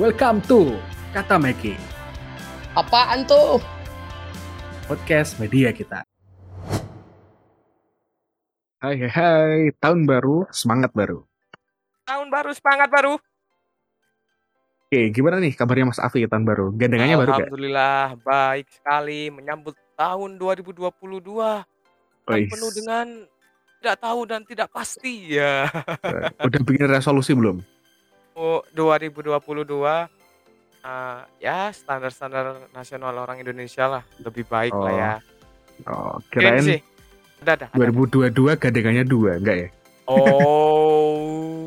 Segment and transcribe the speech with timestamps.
[0.00, 0.80] Welcome to
[1.12, 1.76] Kata Meki,
[2.72, 3.60] Apaan tuh?
[4.88, 6.00] podcast media kita.
[8.80, 11.28] Hai hai hai, tahun baru, semangat baru.
[12.08, 13.20] Tahun baru, semangat baru.
[14.88, 16.72] Oke, gimana nih kabarnya Mas Afi tahun baru?
[16.72, 17.52] Gandengannya baru gak?
[17.52, 20.88] Alhamdulillah, baik sekali menyambut tahun 2022
[22.32, 23.28] yang penuh dengan
[23.76, 25.68] tidak tahu dan tidak pasti ya.
[26.48, 27.60] Udah bikin resolusi belum?
[28.32, 30.08] Oh, 2022
[30.82, 35.12] eh, ya standar-standar nasional orang Indonesia lah, lebih baik lah Oh, ya.
[35.84, 36.80] Oh, Keren kirain sih.
[37.42, 37.66] Ada ada.
[37.68, 37.92] ada, ada.
[37.92, 39.68] 2022 gandengannya dua, enggak ya?
[40.06, 41.58] Oh,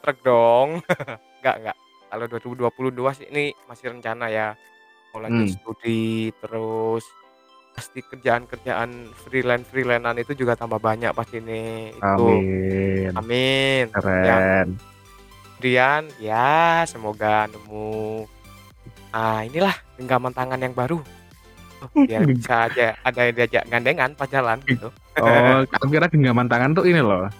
[0.00, 0.68] truk dong.
[1.42, 1.76] Enggak, enggak.
[2.06, 4.54] Kalau 2022 sih ini masih rencana ya.
[5.10, 5.54] Mau lanjut Hmm.
[5.58, 6.04] studi
[6.38, 7.02] terus
[7.72, 8.90] pasti kerjaan-kerjaan
[9.26, 12.04] freelance-freelancean itu juga tambah banyak pasti ini itu.
[12.04, 13.10] Amin.
[13.12, 13.84] Amin.
[13.90, 14.68] Yang Keren.
[15.62, 18.26] Kemudian ya semoga nemu
[19.14, 20.98] ah inilah genggaman tangan yang baru.
[21.94, 24.90] Biar bisa aja ada yang diajak gandengan pas jalan gitu.
[25.22, 27.30] Oh, aku kira genggaman tangan tuh ini loh.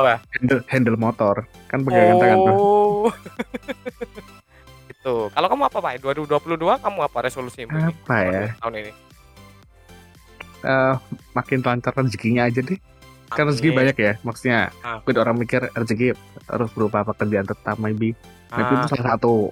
[0.00, 0.24] Apa?
[0.24, 1.44] Handle, handle motor.
[1.68, 2.56] Kan pegangan tangan tuh.
[2.56, 3.12] Oh.
[4.96, 5.14] itu.
[5.36, 6.00] Kalau kamu apa, Pak?
[6.00, 7.92] 2022 kamu apa resolusimu ini?
[7.92, 8.40] Apa ya?
[8.56, 8.92] Tahun ini.
[10.64, 10.94] Eh,
[11.36, 12.80] makin lancar rezekinya aja deh.
[13.28, 13.78] Kan rezeki Amin.
[13.80, 14.12] banyak ya.
[14.20, 14.98] Maksudnya, Ah.
[14.98, 16.14] mungkin orang mikir rezeki
[16.46, 18.14] harus berupa pekerjaan tetap maybe.
[18.48, 19.50] Maybe itu Ah, salah satu.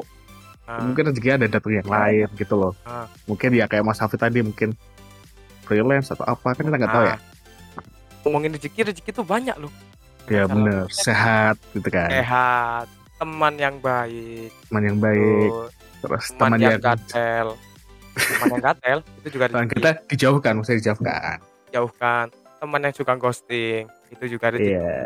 [0.64, 2.72] ah, Mungkin rezeki ada datang yang lain gitu loh.
[2.83, 3.11] Ah.
[3.25, 4.78] Mungkin ya kayak Mas Hafid tadi mungkin
[5.62, 7.11] freelance atau apa kan kita nggak tahu ya.
[7.11, 7.20] ah.
[8.22, 9.72] Ngomongin rezeki, rezeki tuh banyak loh.
[10.25, 12.09] Ya Masalah bener, sehat gitu kan.
[12.09, 15.69] sehat, teman yang baik, Teman yang baik, tuh,
[16.00, 17.47] terus teman teman yang yang gatel.
[18.14, 19.77] Teman yang gatel itu juga teman rezeki.
[19.77, 21.36] kita dijauhkan, maksudnya dijauhkan.
[21.70, 22.27] Jauhkan.
[22.64, 24.72] Teman yang suka ghosting itu juga rezeki.
[24.72, 24.96] Iya.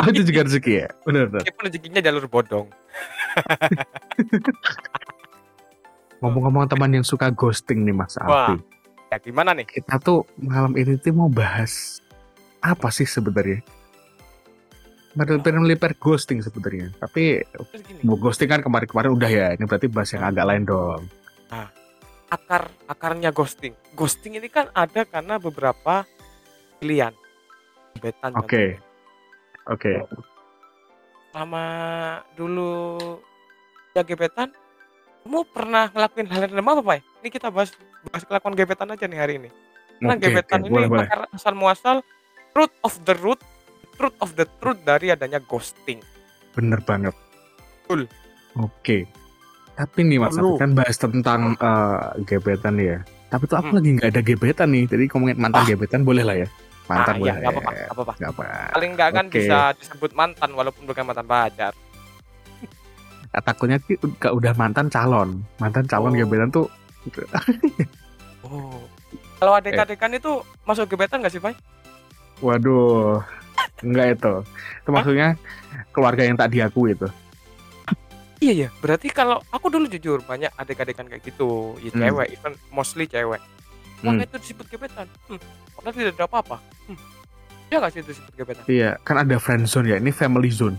[0.00, 0.88] Oh, itu juga rezeki ya?
[1.04, 1.44] Bener, bener.
[1.44, 2.72] Meskipun rezekinya jalur bodong.
[6.24, 8.56] Ngomong-ngomong teman yang suka ghosting nih Mas Wah.
[8.56, 8.64] Afi.
[9.12, 9.68] Ya gimana nih?
[9.68, 12.00] Kita tuh malam ini tuh mau bahas
[12.64, 13.60] apa sih sebenarnya?
[15.12, 16.96] Padahal melipir ghosting sebenarnya.
[16.96, 17.44] Tapi
[18.08, 19.52] mau ghosting kan kemarin-kemarin udah ya.
[19.52, 21.12] Ini berarti bahas yang agak lain dong.
[22.32, 23.76] akar akarnya ghosting.
[23.92, 26.08] Ghosting ini kan ada karena beberapa
[26.76, 27.12] pilihan.
[27.94, 28.40] Gebetan Oke.
[28.42, 28.78] contohnya.
[29.66, 29.92] Oke.
[31.30, 31.64] Sama
[32.34, 33.00] dulu
[33.90, 34.54] ya gebetan,
[35.22, 36.98] kamu pernah ngelakuin hal yang apa, Pak?
[37.22, 37.70] Ini kita bahas
[38.06, 39.50] bahas kelakuan gebetan aja nih hari ini.
[39.98, 40.66] Karena Oke, gebetan oke.
[40.66, 41.08] ini Boleh, boleh.
[41.32, 41.96] asal muasal
[42.52, 43.40] root of the root,
[43.96, 45.98] truth of the truth dari adanya ghosting.
[46.54, 47.14] Bener banget.
[47.82, 48.06] Betul.
[48.58, 49.06] Oke.
[49.74, 50.38] Tapi nih Mas.
[50.38, 51.98] Afi, kan bahas tentang eh,
[52.30, 53.02] gebetan ya.
[53.26, 53.78] Tapi tuh aku Hmm.
[53.82, 54.84] lagi nggak ada gebetan nih.
[54.86, 55.66] Jadi ngomongin mantan Ah.
[55.66, 56.46] gebetan boleh lah ya.
[56.84, 57.32] Mantan ah, boleh.
[57.32, 58.12] iya, apa-apa, apa-apa.
[58.20, 58.44] Nggak apa.
[58.76, 59.34] Paling nggak kan Oke.
[59.34, 61.72] bisa disebut mantan walaupun bukan mantan pacar.
[63.34, 65.42] Nah, takutnya sih udah mantan calon.
[65.58, 66.18] Mantan calon Oh.
[66.18, 66.66] gebetan tuh
[68.44, 68.78] Oh.
[69.40, 71.56] Kalau adik-adikan itu masuk gebetan nggak sih, Pak?
[72.40, 73.20] Waduh,
[73.80, 74.34] enggak itu.
[74.80, 75.28] Itu maksudnya
[75.90, 77.08] keluarga yang tak diakui itu.
[78.38, 82.00] Iya ya, berarti kalau aku dulu jujur banyak adik-adikan kayak gitu, ya Hmm.
[82.04, 83.40] cewek, even mostly cewek.
[84.04, 84.14] Hmm.
[84.14, 85.08] Maka itu disebut gebetan.
[85.24, 85.40] Hmm.
[85.72, 86.56] Padahal tidak ada apa-apa.
[86.84, 86.98] Hmm.
[87.66, 88.64] Ya nggak sih itu disebut gebetan?
[88.66, 89.96] Iya, kan ada friend zone ya.
[89.96, 90.76] Ini family zone.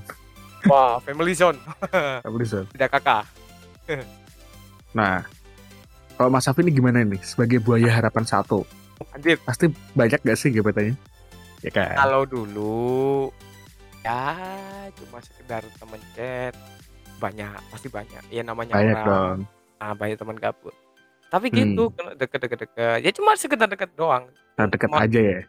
[0.66, 1.58] Wah, family zone,
[2.26, 2.66] Family zone.
[2.72, 3.26] tidak kakak.
[4.92, 5.22] Nah,
[6.16, 7.22] kalau Mas Safi ini gimana nih?
[7.22, 8.66] Sebagai buaya harapan satu,
[9.12, 10.96] Anjir, pasti banyak gak sih gebetannya?
[11.62, 11.98] Ya kan?
[11.98, 13.34] kalau dulu
[14.02, 14.38] ya
[14.94, 16.54] cuma sekedar temen chat
[17.18, 19.38] banyak pasti banyak ya namanya Banyak orang dong.
[19.82, 20.78] ah, banyak teman gabut
[21.36, 21.58] tapi Hmm.
[21.58, 25.40] gitu kalau deket-deket deket ya cuma sekedar deket doang Nah, deket Cuma- aja ya.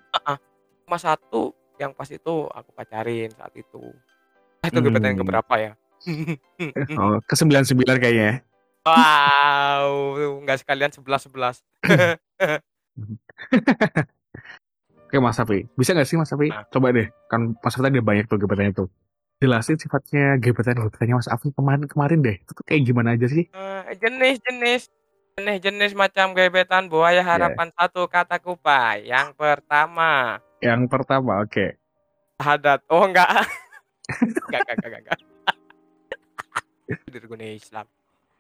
[0.83, 3.95] cuma satu yang pas itu aku pacarin saat itu
[4.61, 4.85] Ah, itu Hmm.
[4.85, 5.73] gebetan yang keberapa ya
[6.99, 8.31] Oh, ke 99 kayaknya.
[8.33, 8.43] ya.
[8.83, 9.87] wow
[10.43, 11.57] nggak sekalian sebelas sebelas
[15.07, 16.51] Oke Mas Safi, bisa gak sih Mas Safi?
[16.51, 16.67] Nah.
[16.67, 18.89] Coba deh, kan Mas tadi ada banyak tuh gebetannya tuh.
[19.37, 22.37] Jelasin sifatnya gebetan-gebetannya Mas Afi kemarin-kemarin deh.
[22.41, 23.47] Itu tuh kayak gimana aja sih?
[23.87, 24.91] jenis-jenis
[25.37, 31.77] jenis-jenis macam gebetan buaya harapan satu kataku pak yang pertama Yang pertama, oke.
[32.41, 32.81] Hadat.
[32.89, 33.29] Oh enggak.
[34.49, 35.21] enggak, enggak, enggak, enggak.
[37.13, 37.85] Dirguna Islam.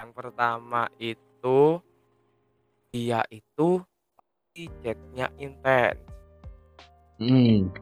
[0.00, 1.60] Yang pertama itu
[2.88, 3.84] dia itu
[4.56, 6.00] chatnya intens.
[7.20, 7.76] Hmm.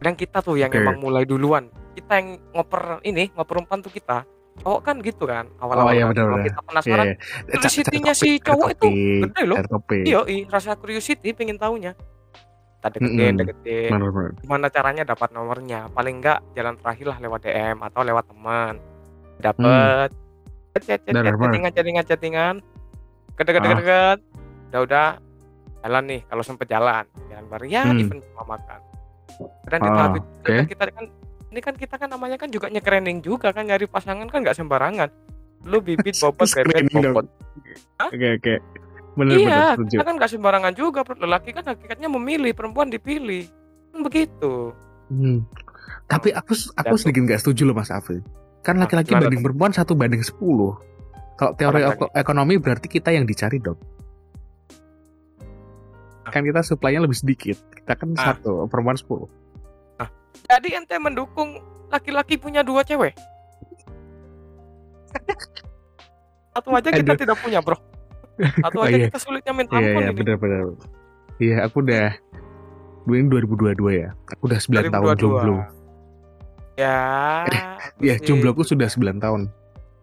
[0.00, 0.80] Kadang kita tuh yang Oke.
[0.80, 1.68] emang mulai duluan.
[1.92, 4.24] Kita yang ngoper ini, ngoper umpan tuh kita.
[4.58, 5.92] Cowok kan gitu kan Oh awal-awal.
[5.92, 6.12] iya kan.
[6.12, 6.42] benar.
[6.42, 7.16] kita penasaran, Iya.
[7.48, 8.88] curiosity-nya si cowok itu
[9.22, 9.56] gede loh.
[9.94, 11.94] iya, rasa curiosity pengen tahunya.
[12.76, 13.40] Kita deketin, Mm-mm.
[13.40, 13.90] deketin.
[13.90, 14.30] Benar benar.
[14.36, 18.74] gimana caranya dapat nomornya paling enggak jalan terakhir lah lewat DM atau lewat teman
[19.38, 20.08] udah, udah.
[20.76, 22.54] chattingan chattingan chattingan
[23.34, 23.68] deket Ah.
[23.70, 24.18] deket
[24.70, 25.08] udah udah
[25.80, 27.96] jalan nih kalau sempet jalan jalan bareng ya Hmm.
[27.98, 28.80] event cuma makan
[29.66, 30.44] dan Ah, oke.
[30.46, 31.04] kan kita kan
[31.50, 35.10] ini kan kita kan namanya kan juga nyekerening juga kan nyari pasangan kan nggak sembarangan
[35.62, 37.26] lu bibit bobot bebet bobot
[38.00, 38.54] Oke oke.
[39.12, 43.44] Bener bener iya kita kan nggak sembarangan juga lelaki kan hakikatnya memilih perempuan dipilih
[43.90, 44.70] kan begitu
[45.06, 45.42] Hmm.
[46.06, 46.98] Tapi aku aku Jatuh.
[47.00, 48.22] sedikit nggak setuju loh Mas Afif.
[48.60, 50.38] Kan laki-laki banding perempuan satu banding 10.
[51.34, 53.74] Kalau teori eko- ekonomi berarti kita yang dicari dong.
[56.22, 56.30] Ah.
[56.30, 57.58] Kan kita supply-nya lebih sedikit.
[57.74, 58.34] Kita kan Ah.
[58.34, 59.26] satu, perempuan 10.
[60.44, 63.14] Jadi ente mendukung laki-laki punya dua cewek
[66.52, 67.20] satu aja kita Aduh.
[67.20, 67.76] tidak punya bro
[68.40, 69.06] satu Oh, aja iya.
[69.06, 70.60] kita sulitnya minta Iya ampun iya ini benar-benar.
[71.36, 72.06] Iya aku udah
[73.02, 74.08] dua ini 2022 ya.
[74.30, 75.20] Aku udah 9 tahun 2022.
[75.20, 75.56] jomblo.
[76.74, 76.96] ya
[78.00, 79.40] Iya, aku sih- jombloku sudah 9 tahun.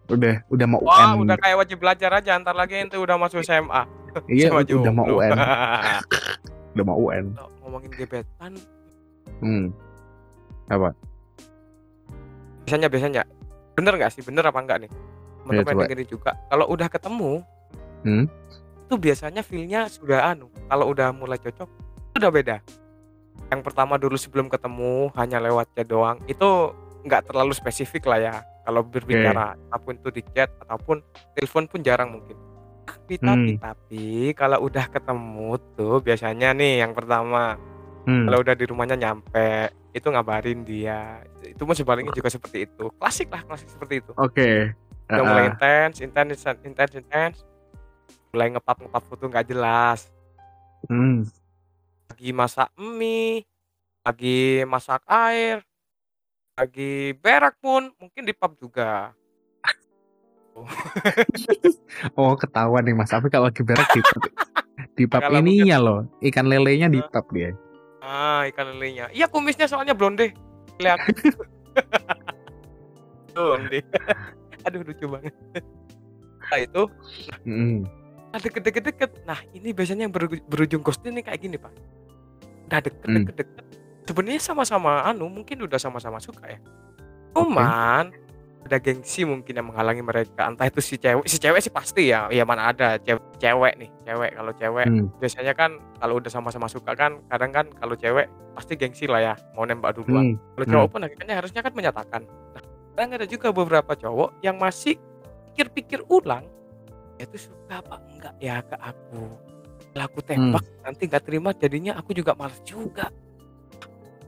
[0.08, 1.26] Udah udah mau Wah, UN.
[1.26, 2.30] udah kayak wajib belajar aja.
[2.32, 3.82] Antar lagi ente udah masuk SMA.
[4.30, 5.18] Iya, udah mau jomblo.
[5.18, 5.32] UN.
[6.72, 7.24] Udah mau UN.
[7.60, 8.52] Ngomongin gebetan,
[9.38, 9.74] Hmm.
[12.64, 13.22] Biasanya biasanya
[13.72, 14.22] bener nggak sih?
[14.22, 14.90] Bener apa enggak nih?
[15.40, 16.30] Teman-teman Ya, dengerin juga.
[16.52, 17.32] Kalau udah ketemu,
[18.04, 18.24] Hmm.
[18.84, 20.52] itu biasanya feelnya sudah anu.
[20.68, 21.68] Kalau udah mulai cocok,
[22.12, 22.56] itu udah beda.
[23.48, 26.76] Yang pertama dulu sebelum ketemu hanya lewat chat doang, itu
[27.08, 28.34] nggak terlalu spesifik lah ya.
[28.68, 31.00] Kalau berbicara, apa pun itu di chat ataupun
[31.32, 32.36] telepon pun jarang mungkin.
[32.84, 33.60] Tapi tapi Hmm.
[33.60, 34.04] tapi
[34.36, 37.56] kalau udah ketemu tuh biasanya nih yang pertama
[38.08, 38.24] Hmm.
[38.24, 43.28] kalau udah di rumahnya nyampe itu ngabarin dia itu pun sebaliknya juga seperti itu klasik
[43.28, 44.72] lah klasik seperti itu Oke.
[45.08, 45.48] udah Ah, mulai ah.
[45.52, 47.36] intens intens intens intens
[48.32, 50.08] mulai ngepap ngepap foto nggak jelas
[50.88, 51.26] Hmm.
[52.08, 53.44] lagi masak mie
[54.00, 55.60] lagi masak air
[56.54, 59.12] lagi berak pun mungkin di pub juga
[62.18, 64.22] Oh, ketahuan nih Mas Afif kalau lagi berak di pub.
[64.94, 67.54] Di pub ininya loh, ikan lelenya di pub dia.
[68.00, 70.32] Ah ikan lelenya iya kumisnya soalnya blonde
[70.78, 70.98] lihat
[73.34, 73.78] blonde
[74.66, 75.34] aduh lucu banget
[76.48, 76.82] nah itu
[77.44, 77.84] Hmm.
[78.28, 79.24] Nah, deket-deket-deket.
[79.24, 81.72] Nah, ini biasanya yang beru- berujung ghosting nih kayak gini, Pak.
[82.68, 83.24] Udah Hmm.
[83.24, 83.64] deket-deket-deket.
[84.04, 86.60] Sebenarnya sama-sama anu, mungkin udah sama-sama suka ya.
[87.32, 88.12] Cuman
[88.66, 90.44] ada gengsi mungkin yang menghalangi mereka.
[90.50, 92.26] Entah itu si cewek, si cewek sih pasti ya.
[92.28, 95.06] Ya mana ada cewek, cewek nih, cewek kalau cewek Hmm.
[95.16, 99.34] biasanya kan kalau udah sama-sama suka kan kadang kan kalau cewek pasti gengsi lah ya,
[99.54, 100.34] mau nembak duluan.
[100.34, 100.36] Hmm.
[100.58, 100.72] Kalau Hmm.
[100.74, 102.22] cowok pun akhirnya harusnya kan menyatakan.
[102.26, 102.62] Nah,
[102.92, 104.98] kadang ada juga beberapa cowok yang masih
[105.54, 106.44] pikir-pikir ulang,
[107.16, 109.22] "Ya itu suka apa enggak ya ke aku.
[109.88, 113.08] Kalau aku tembak nanti nggak terima jadinya aku juga males juga.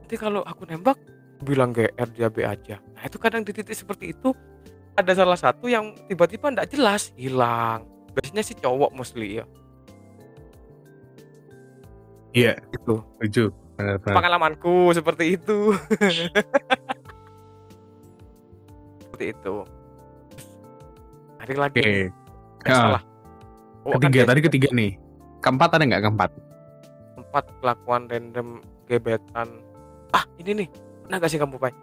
[0.01, 0.99] Nanti kalau aku nembak
[1.43, 2.77] bilang GR dia B aja.
[2.95, 4.33] Nah itu kadang di titik seperti itu
[4.95, 7.89] ada salah satu yang tiba-tiba nggak jelas hilang.
[8.13, 9.45] Biasanya si cowok mostly ya.
[12.31, 13.51] Iya, Itu setuju.
[13.75, 14.15] Benar-benar.
[14.15, 15.73] pengalamanku seperti itu.
[19.03, 19.55] seperti itu.
[21.41, 21.81] Hari lagi.
[21.81, 21.89] Oke.
[22.69, 23.03] Eh, salah.
[23.89, 24.93] Oh, kan Ketiga biasa tadi ketiga nih.
[25.41, 26.31] Keempat ada nggak keempat?
[27.31, 28.59] tempat kelakuan random
[28.91, 29.49] gebetan.
[30.11, 30.69] Ah, ini nih.
[31.11, 31.75] Pernah gak sih kamu, Pai?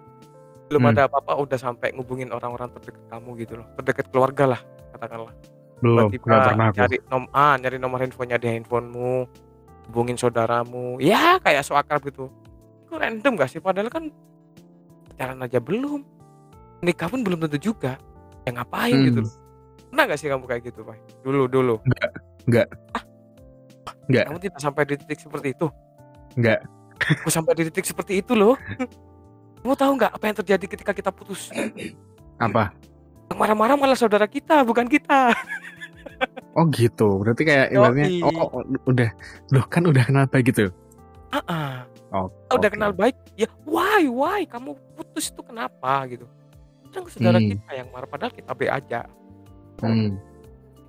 [0.72, 0.92] Belum Hmm.
[0.96, 3.68] ada apa-apa udah sampai ngubungin orang-orang terdekat kamu gitu loh.
[3.76, 4.62] Terdekat keluarga lah,
[4.96, 5.36] katakanlah.
[5.84, 6.80] Belum, nggak pernah aku.
[6.80, 9.28] nyari nom ah, nyari nomor handphonenya di handphonemu,
[9.92, 10.96] hubungin saudaramu.
[11.04, 12.31] Ya, kayak so akrab gitu.
[12.88, 13.60] Itu random gak sih?
[13.60, 14.07] Padahal kan
[15.12, 16.07] pacaran aja belum.
[16.80, 18.00] Nikah pun belum tentu juga.
[18.48, 19.07] Ya ngapain Hmm.
[19.12, 19.34] gitu loh.
[19.92, 21.04] Pernah gak sih kamu kayak gitu, Pai?
[21.19, 21.76] Dulu, dulu.
[22.48, 22.68] Nggak.
[22.96, 23.04] Ah.
[24.07, 24.24] Nggak.
[24.24, 25.68] Kamu tidak sampai di titik seperti itu.
[26.40, 26.60] Nggak.
[27.19, 28.56] Aku sampai di titik seperti itu loh.
[29.64, 31.49] Kamu tahu nggak apa yang terjadi ketika kita putus?
[32.45, 32.71] Apa?
[33.28, 35.33] Yang marah-marah malah saudara kita, bukan kita.
[36.57, 37.21] Oh gitu.
[37.21, 39.14] Berarti kayak ibaratnya oh, oh, udah
[39.54, 40.73] loh kan udah kenal baik gitu.
[41.30, 41.76] Ah, ah.
[42.09, 46.26] Oh, udah kenal baik, ya why, why kamu putus itu kenapa gitu?
[46.90, 47.54] Kan saudara Hmm.
[47.54, 49.06] kita yang marah, padahal kita B aja.
[49.85, 50.18] Hmm.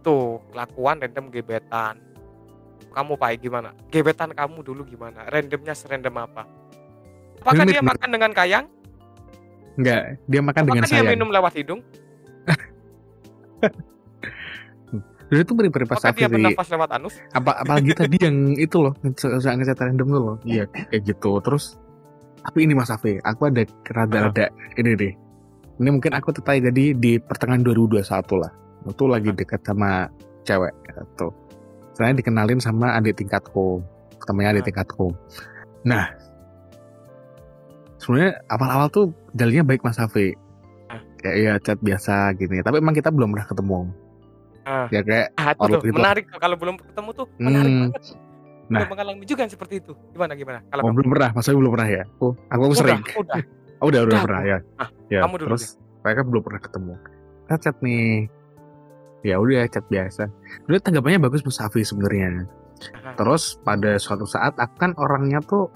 [0.00, 2.00] Tuh kelakuan random gebetan.
[2.88, 3.76] Kamu Pak gimana?
[3.92, 5.28] Gebetan kamu dulu gimana?
[5.28, 6.48] Randomnya serandom apa?
[7.42, 8.64] Apakah dia makan dengan kayang?
[9.78, 11.14] Enggak, dia makan dengan Apakah dia sayang.
[11.14, 11.80] minum lewat hidung?
[15.28, 17.14] Dulu itu beri pas Apakah dia bernafas lewat anus?
[17.36, 20.36] Apa apalagi tadi yang itu loh, nge- ngecat random tuh loh.
[20.42, 21.36] Iya, kayak gitu.
[21.44, 21.76] Terus
[22.40, 24.48] tapi ini Mas Afi, aku ada rada-rada
[24.80, 25.12] ini deh.
[25.78, 28.08] Ini mungkin aku tertarik jadi di pertengahan 2021
[28.40, 28.50] lah.
[28.88, 30.08] Itu lagi dekat sama
[30.48, 31.28] cewek gitu.
[31.92, 33.84] Saya dikenalin sama adik tingkatku,
[34.24, 35.12] temannya adik tingkatku.
[35.84, 36.08] Nah,
[38.08, 40.32] sebenarnya awal-awal tuh jalannya baik Mas Afi.
[40.88, 41.04] Ah.
[41.18, 43.92] kayak ya chat biasa gini tapi emang kita belum pernah ketemu
[44.64, 44.88] Ah.
[44.88, 45.92] ya kayak Ah, itu tuh gitu.
[45.94, 47.82] menarik tuh kalau belum ketemu tuh menarik Hmm.
[47.86, 48.02] banget.
[48.68, 48.78] Nah.
[48.78, 49.92] Belum mengalami juga yang seperti itu.
[50.10, 50.60] Gimana gimana?
[50.62, 50.94] Kalau oh kamu?
[50.94, 53.36] belum pernah maksudnya belum pernah ya aku aku udah, sering udah.
[53.80, 55.64] oh, udah udah Udah pernah ya Ah, ya kamu dulu terus
[55.98, 56.92] mereka belum pernah ketemu
[57.44, 58.08] kita chat nih
[59.20, 60.22] ya udah chat biasa
[60.64, 62.44] dulu tanggapannya bagus Mas Safi sebenarnya
[63.14, 65.66] terus pada suatu saat aku kan orangnya tuh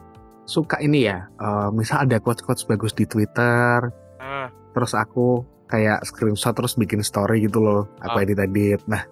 [0.44, 6.04] suka ini ya eh, misal ada quotes quotes bagus di Twitter Ah, terus aku kayak
[6.04, 8.24] screenshot terus bikin story gitu loh aku Ah.
[8.24, 9.02] edit edit nah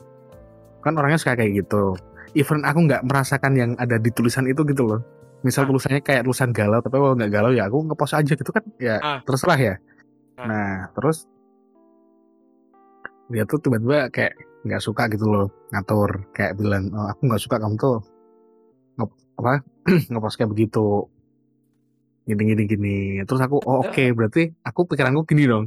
[0.80, 1.92] kan orangnya suka kayak gitu.
[2.32, 5.00] Even aku nggak merasakan yang ada di tulisan itu gitu loh.
[5.42, 5.68] Misal Ah.
[5.68, 8.96] tulisannya kayak tulisan galau tapi kalau nggak galau ya aku ngepost aja gitu kan ya
[8.96, 9.18] Ah.
[9.20, 9.74] terserah ya.
[10.34, 10.46] Ah.
[10.48, 11.28] nah terus
[13.28, 14.34] dia tuh tiba-tiba kayak
[14.64, 16.10] nggak suka gitu loh ngatur.
[16.32, 17.98] Kayak bilang oh, aku nggak suka kamu tuh.
[18.96, 19.04] Nge
[19.36, 19.54] apa?
[20.10, 21.06] Ngepost kayak begitu
[22.22, 25.66] gini gini gini terus aku oh oke berarti aku pikiranku gini dong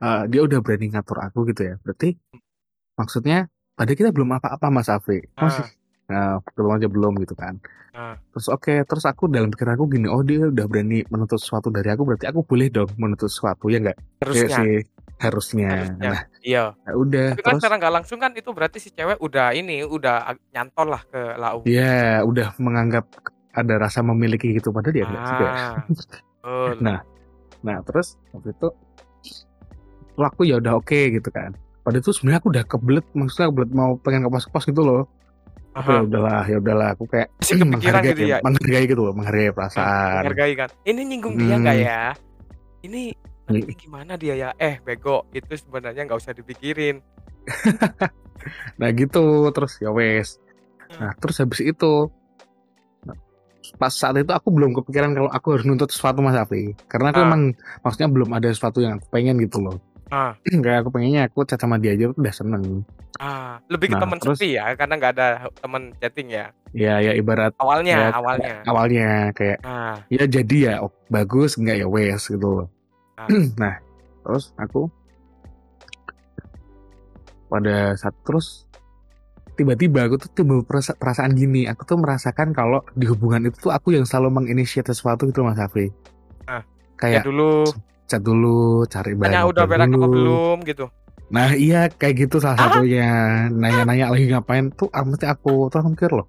[0.00, 2.16] Eh, dia udah berani ngatur aku gitu ya berarti
[2.96, 3.44] maksudnya
[3.76, 5.68] pada kita belum apa-apa Mas Afi masih
[6.08, 8.14] nah, belum aja belum gitu kan Ah.
[8.30, 12.06] terus oke terus aku dalam pikiranku gini oh dia udah berani menuntut sesuatu dari aku
[12.06, 14.46] berarti aku boleh dong menuntut sesuatu ya enggak harusnya.
[14.46, 14.74] sih
[15.18, 15.98] harusnya Harusnya.
[15.98, 16.64] nah Iya.
[16.80, 19.82] ya udah Tapi kan terus secara nggak langsung kan itu berarti si cewek udah ini
[19.82, 21.60] udah nyantol lah ke lau.
[21.66, 23.04] ya udah menganggap
[23.50, 25.74] ada rasa memiliki gitu padahal dia enggak juga Ah.
[25.86, 26.72] Betul.
[26.86, 26.98] Nah,
[27.60, 28.68] nah terus waktu itu
[30.14, 31.52] lalu aku ya udah oke gitu kan.
[31.80, 35.02] Pada itu sebenarnya aku udah kebelet, maksudnya kebelet mau pengen ke pos-pos gitu loh.
[35.70, 37.28] Tapi ya udahlah, ya udahlah aku kayak
[37.72, 38.38] menghargai, gitu ya?
[38.40, 40.22] menghargai gitu loh, menghargai perasaan.
[40.24, 40.68] Menghargai kan.
[40.82, 41.62] Ini nyinggung dia Hmm.
[41.64, 42.02] nggak ya?
[42.84, 43.02] Ini
[43.48, 43.62] Nih.
[43.64, 44.50] nanti gimana dia ya?
[44.56, 47.00] Eh bego itu sebenarnya nggak usah dipikirin.
[48.80, 50.40] Nah gitu, terus ya wes.
[50.96, 52.08] Nah terus habis itu
[53.76, 57.20] pas saat itu aku belum kepikiran kalau aku harus nuntut sesuatu Mas Afi karena aku
[57.20, 57.26] Ah.
[57.26, 57.42] emang
[57.80, 59.76] maksudnya belum ada sesuatu yang aku pengen gitu loh
[60.08, 60.34] Ah.
[60.64, 62.82] kayak aku pengennya aku chat sama dia aja udah seneng
[63.16, 66.48] Ah, lebih ke Nah, teman terus- sepi ya, karena nggak ada teman chatting ya.
[66.72, 68.54] ya ya ibarat Awalnya, ya, awalnya.
[68.64, 72.68] awalnya kayak Ah, ya jadi ya oh, bagus nggak ya wes gitu loh.
[73.20, 73.28] Ah.
[73.60, 73.76] nah
[74.24, 74.88] terus aku
[77.46, 78.64] pada saat terus
[79.60, 83.70] tiba-tiba aku tuh timbul perasa- perasaan gini aku tuh merasakan kalau di hubungan itu tuh
[83.70, 85.92] aku yang selalu menginisiasi sesuatu gitu mas Afri
[86.44, 86.64] Ah,
[86.98, 87.68] ya kayak dulu
[88.04, 90.84] chat dulu cari bahan tanya udah berak apa belum gitu.
[91.28, 92.62] nah iya kayak gitu salah Ah.
[92.72, 93.08] satunya
[93.48, 96.24] nanya-nanya lagi ngapain tuh ah, mesti aku tuh mikir loh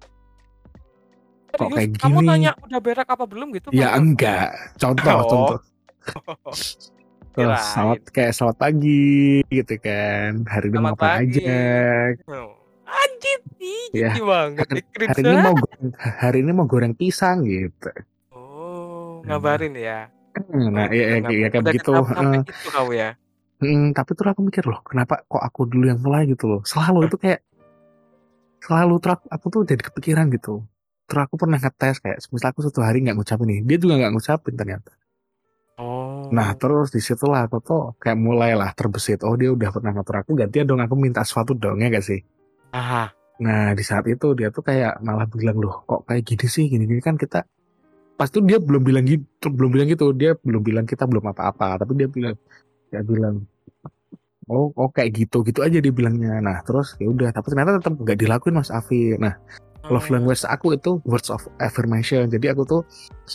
[1.52, 2.28] Kok kayak kamu gini?
[2.28, 3.68] tanya udah berak apa belum gitu?
[3.70, 4.46] ya Kamu- enggak
[4.76, 5.24] contoh Oh.
[5.26, 5.58] contoh
[7.32, 7.64] Terus Kirain.
[7.66, 9.08] selamat kayak selamat pagi
[9.48, 10.44] gitu kan.
[10.44, 11.40] Hari ini pagi.
[11.40, 11.64] aja.
[12.28, 12.52] Oh,
[13.62, 14.66] Ih, Ya, banget.
[14.66, 17.90] hari- Eh, Hari ini mau goreng, hari ini mau goreng pisang gitu.
[18.34, 20.10] Oh, ngabarin ya.
[20.48, 21.92] Nah, Oh, ya, ya, ya kayak begitu.
[21.92, 22.40] sampai Heeh.
[22.42, 23.08] itu ya.
[23.62, 26.60] Hmm, tapi tuh aku mikir loh, kenapa kok aku dulu yang mulai gitu loh.
[26.66, 27.40] Selalu itu kayak
[28.58, 30.66] selalu terus aku, aku tuh jadi kepikiran gitu.
[31.06, 34.12] Terus aku pernah ngetes kayak misal aku satu hari nggak ngucapin nih, dia juga nggak
[34.18, 34.90] ngucapin ternyata.
[35.78, 36.26] Oh.
[36.34, 39.22] Nah terus di situlah aku tuh kayak mulailah terbesit.
[39.22, 42.18] Oh dia udah pernah ngatur aku, gantian dong aku minta sesuatu dong ya gak sih?
[42.72, 43.12] Ah,
[43.42, 46.64] Nah di saat itu dia tuh kayak malah bilang loh kok kayak gini sih?
[46.70, 47.02] Gini-gini.
[47.02, 47.42] Kan kita
[48.14, 50.14] pas itu dia belum bilang gitu belum bilang gitu.
[50.14, 51.82] Dia belum bilang kita belum apa-apa.
[51.82, 52.36] Tapi dia bilang
[52.92, 53.42] dia bilang
[54.50, 56.38] oh oh kayak gitu gitu aja dia bilangnya.
[56.38, 57.34] Nah terus ya udah.
[57.34, 59.18] Tapi ternyata tetap nggak dilakuin mas Afi.
[59.18, 59.34] Nah
[59.90, 60.12] love Oh.
[60.14, 62.30] language aku itu words of affirmation.
[62.30, 62.80] Jadi aku tuh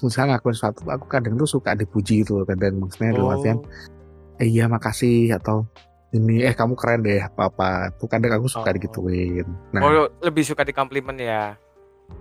[0.06, 3.60] misalnya ngakuin sesuatu aku kadang tuh suka dipuji itu kadang maksudnya dalam artian
[4.38, 4.46] Oh.
[4.46, 5.66] iya makasih atau
[6.10, 8.74] ini eh kamu keren deh apa apa tuh kadang aku suka Oh.
[8.74, 11.56] digituin nah Oh, lebih suka di komplimen ya.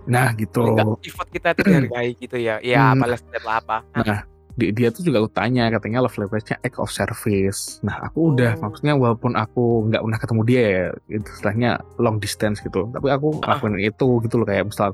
[0.03, 2.59] nah gitu effort kita itu dihargai gitu ya.
[2.59, 2.99] Ya, Hmm.
[2.99, 3.77] balas lah apa.
[3.95, 7.79] Nah, di, dia tuh juga aku tanya katanya love language-nya act of service.
[7.79, 8.67] Nah, aku udah Oh.
[8.67, 12.91] maksudnya walaupun aku nggak pernah ketemu dia ya, itu istilahnya long distance gitu.
[12.91, 13.55] Tapi aku Ah.
[13.55, 14.91] lakuin itu gitu loh kayak misal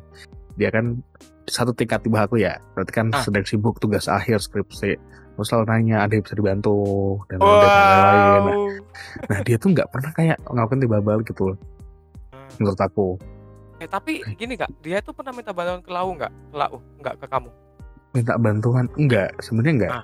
[0.54, 1.02] dia kan
[1.50, 3.26] satu tingkat di bawah aku ya, berarti kan Ah.
[3.26, 4.94] sedang sibuk tugas akhir skripsi.
[5.34, 6.76] Terus selalu nanya ada yang bisa dibantu
[7.26, 7.66] dan lain-lain.
[7.66, 8.70] Nah, Wow.
[9.26, 11.58] nah, dia tuh nggak pernah kayak ngelakuin tiba bal gitu loh
[12.30, 12.50] Ah.
[12.56, 13.08] menurut aku.
[13.78, 16.32] Eh, tapi gini kak, dia tuh pernah minta bantuan ke Lau nggak?
[16.50, 17.50] Ke Lau, nggak ke kamu.
[18.14, 19.92] Minta bantuan enggak, sebenarnya enggak.
[19.92, 20.04] Ah.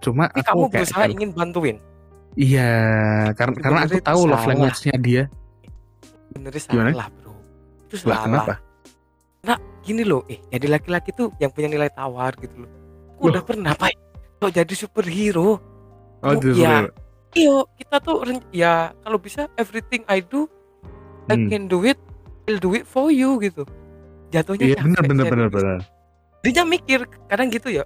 [0.00, 1.76] Cuma Tapi aku kamu kayak berusaha ingin bantuin.
[2.34, 2.70] Iya,
[3.32, 4.48] karena karena aku tahu love salah.
[4.50, 5.22] language-nya dia.
[6.28, 6.90] Benernya Gimana?
[6.90, 7.32] salah bro.
[7.86, 8.54] Itu Lah, kenapa?
[9.44, 12.70] Nah, gini loh, eh jadi laki-laki tuh yang punya nilai tawar gitu loh.
[13.14, 13.38] Aku Loh.
[13.38, 13.94] udah pernah pak,
[14.44, 15.56] kok jadi superhero.
[16.20, 16.92] Oh, iya.
[17.32, 18.20] Iyo, kita tuh
[18.52, 20.44] ya kalau bisa everything I do,
[21.26, 21.48] I Hmm.
[21.48, 21.96] can do it,
[22.44, 23.64] I'll do it for you gitu.
[24.28, 25.52] Jatuhnya Iya capek, benar benar serius.
[25.52, 25.78] benar.
[26.44, 27.84] Dia mikir kadang gitu ya.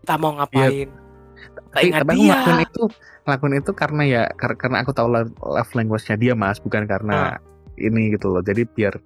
[0.00, 0.88] Kita mau ngapain?
[1.72, 2.28] tapi, ingat tapi aku dia.
[2.28, 2.82] ngelakuin itu
[3.24, 5.08] ngelakuin itu karena ya kar- karena aku tahu
[5.40, 7.40] love language-nya dia mas bukan karena
[7.80, 9.00] ini gitu loh jadi biar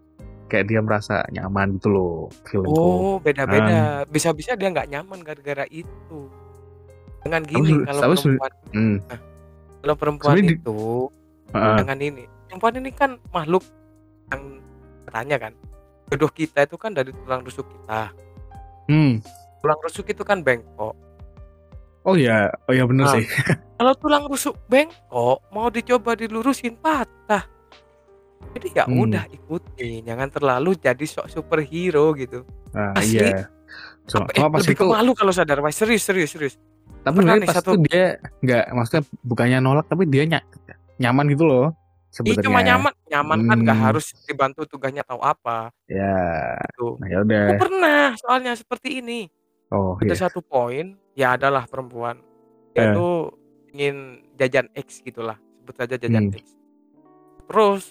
[0.51, 4.03] kayak dia merasa nyaman gitu loh feelingku Oh, beda-beda.
[4.11, 6.27] Bisa-bisa dia nggak nyaman gara-gara itu.
[7.25, 8.97] Dengan gini se- kalau tapi se- perempuan Hmm,
[9.81, 10.79] kalau perempuan di- itu
[11.51, 11.77] heeh.
[11.79, 12.25] dengan ini.
[12.45, 13.65] Perempuan ini kan makhluk
[14.29, 14.43] yang
[15.05, 15.53] katanya kan
[16.07, 18.13] jodoh kita itu kan dari tulang rusuk kita.
[18.87, 19.25] Hmm.
[19.59, 20.93] Tulang rusuk itu kan bengkok.
[22.03, 23.17] oh ya oh ya bener Ah.
[23.17, 23.25] sih
[23.75, 27.49] Kalau tulang rusuk bengkok mau dicoba dilurusin patah.
[28.53, 29.01] Jadi ya Hmm.
[29.03, 32.45] udah ikutin, jangan terlalu jadi sok superhero gitu.
[32.71, 33.19] nah, Asli.
[33.19, 33.49] iya
[34.05, 36.55] cuma, eh, cuma pas lebih itu ke malu kalau sadar, Wah, serius serius serius.
[37.05, 38.05] Tapi pernah nih pas satu- itu dia
[38.41, 40.49] nggak maksudnya bukannya nolak tapi dia ny-
[40.97, 43.87] nyaman gitu loh Ih, sebenarnya cuma nyaman, nyaman kan nggak Hmm.
[43.91, 46.95] harus dibantu tugasnya tahu apa ya gitu.
[46.97, 49.21] nah ya udah Aku pernah soalnya seperti ini.
[49.69, 52.23] oh Ada iya satu poin, ya adalah perempuan.
[52.71, 52.79] Eh.
[52.79, 53.35] Dia tuh
[53.69, 53.97] ingin
[54.33, 56.37] jajan X gitulah, sebut saja jajan Hmm.
[56.37, 56.47] X.
[57.45, 57.83] Terus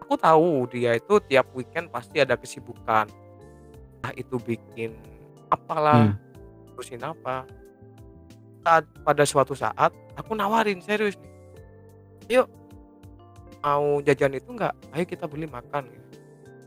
[0.00, 3.06] aku tahu dia itu tiap weekend pasti ada kesibukan.
[3.94, 4.98] Entah itu bikin
[5.46, 6.18] apalah, Hmm.
[6.68, 7.46] terusin apa.
[8.62, 11.30] Saat pada suatu saat aku nawarin serius nih.
[12.32, 12.46] Yuk
[13.58, 14.74] mau jajan itu enggak?
[14.90, 16.08] Ayo kita beli makan gitu.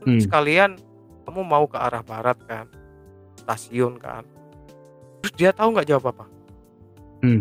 [0.04, 0.20] Hmm.
[0.20, 0.70] Sekalian
[1.24, 2.68] kamu mau ke arah barat kan?
[3.36, 4.24] Stasiun kan?
[5.20, 6.24] Terus dia tahu nggak jawab apa?
[7.20, 7.40] Hmm.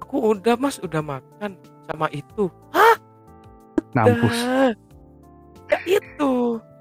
[0.00, 1.54] Aku udah mas udah makan
[1.86, 2.50] sama itu.
[3.90, 4.70] mampus Dah.
[5.66, 6.32] Ya itu.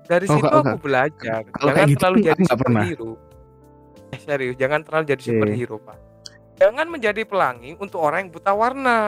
[0.06, 1.42] Dari Oh, situ kalau- aku belajar.
[1.48, 2.82] kalau jangan kayak gitu terlalu aku jadi nggak pernah.
[2.82, 3.12] superhero.
[4.10, 5.30] Eh serius, jangan terlalu jadi Oke.
[5.30, 5.98] superhero, Pak.
[6.60, 9.00] Jangan menjadi pelangi untuk orang yang buta warna.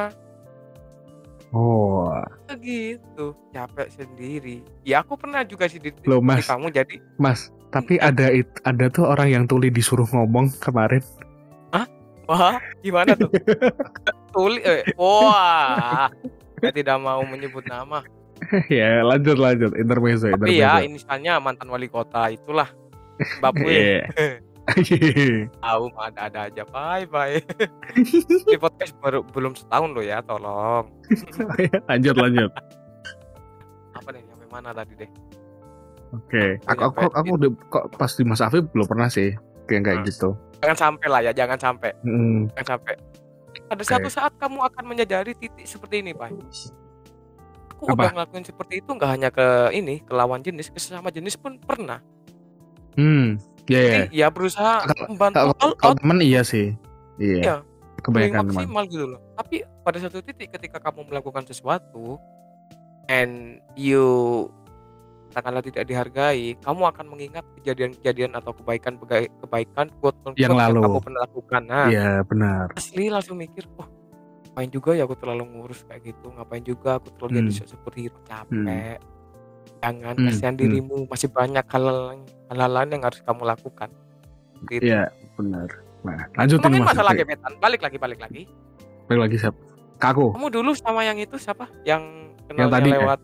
[1.52, 2.16] oh
[2.64, 4.64] Gitu, capek sendiri.
[4.88, 6.48] Ya aku pernah juga sih di, Loh, di Mas.
[6.48, 8.28] kamu jadi mas tapi ada
[8.68, 11.00] ada tuh orang yang tuli disuruh ngomong kemarin
[12.32, 13.30] wah gimana tuh?
[14.34, 16.08] Tuli, eh, wah,
[16.64, 18.00] saya tidak mau menyebut nama.
[18.72, 22.72] ya lanjut lanjut intermezzo Tapi ya intermezzo inisialnya mantan wali kota itulah.
[23.44, 23.76] Mbak Pui.
[25.60, 26.64] Tahu ada-ada aja.
[26.66, 27.42] Bye bye.
[28.48, 30.86] Di podcast baru belum setahun loh ya, tolong.
[31.86, 32.52] lanjut lanjut
[33.92, 35.12] Apa nih sampai mana tadi deh?
[36.12, 39.32] oke aku aku Sampai aku udah kok pas di Mas Afif belum pernah sih
[39.66, 40.08] kayak kayak Hmm.
[40.08, 41.90] gitu Jangan sampai lah ya, jangan sampai.
[42.06, 42.94] Hmm, Jangan sampai.
[43.66, 43.90] Ada Oke.
[43.90, 46.30] satu saat kamu akan menyadari titik seperti ini, Pak.
[47.74, 47.98] Aku Apa?
[47.98, 51.58] udah ngelakuin seperti itu nggak hanya ke ini, ke lawan jenis, ke sesama jenis pun
[51.58, 51.98] pernah.
[52.94, 53.40] hmm
[53.80, 54.74] ya Jadi ya berusaha
[55.08, 56.76] membantu kalau kalau out temen iya sih
[57.16, 59.20] iya paling kebanyakan teman maksimal gitu loh.
[59.38, 59.56] Tapi
[59.86, 62.18] pada satu titik ketika kamu melakukan sesuatu
[63.08, 64.04] and you
[65.32, 69.00] katakanlah tidak dihargai, kamu akan mengingat kejadian-kejadian atau kebaikan
[69.40, 70.82] kebaikan unquote Yang lalu.
[70.84, 71.62] kamu pernah lakukan.
[71.64, 73.88] Nah, iya benar asli langsung mikir, oh
[74.52, 77.58] ngapain juga ya aku terlalu ngurus kayak gitu, ngapain juga aku terlalu jadi Hmm.
[77.64, 79.00] sok superhero capek.
[79.82, 80.62] Jangan Hmm, kasihan hmm.
[80.62, 81.86] dirimu, masih banyak hal
[82.48, 83.90] hal lain yang harus kamu lakukan.
[84.64, 84.86] Gitu.
[84.86, 85.66] iya benar
[86.02, 87.22] nah lanjut ini Ngomongin Mas masalah Afif.
[87.26, 88.42] gebetan, balik lagi, balik lagi.
[89.06, 89.56] balik lagi siap
[89.98, 91.66] ke aku Kamu dulu sama yang itu siapa?
[91.82, 92.04] Yang
[92.46, 92.96] kenalnya tadi, ya?
[92.96, 93.20] lewat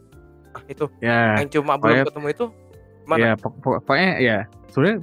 [0.51, 2.45] ah, itu, ya yang cuma belum pokoknya- ketemu itu
[2.99, 3.19] gimana?
[3.19, 4.97] ya pok- pok- pokoknya ya sebenarnya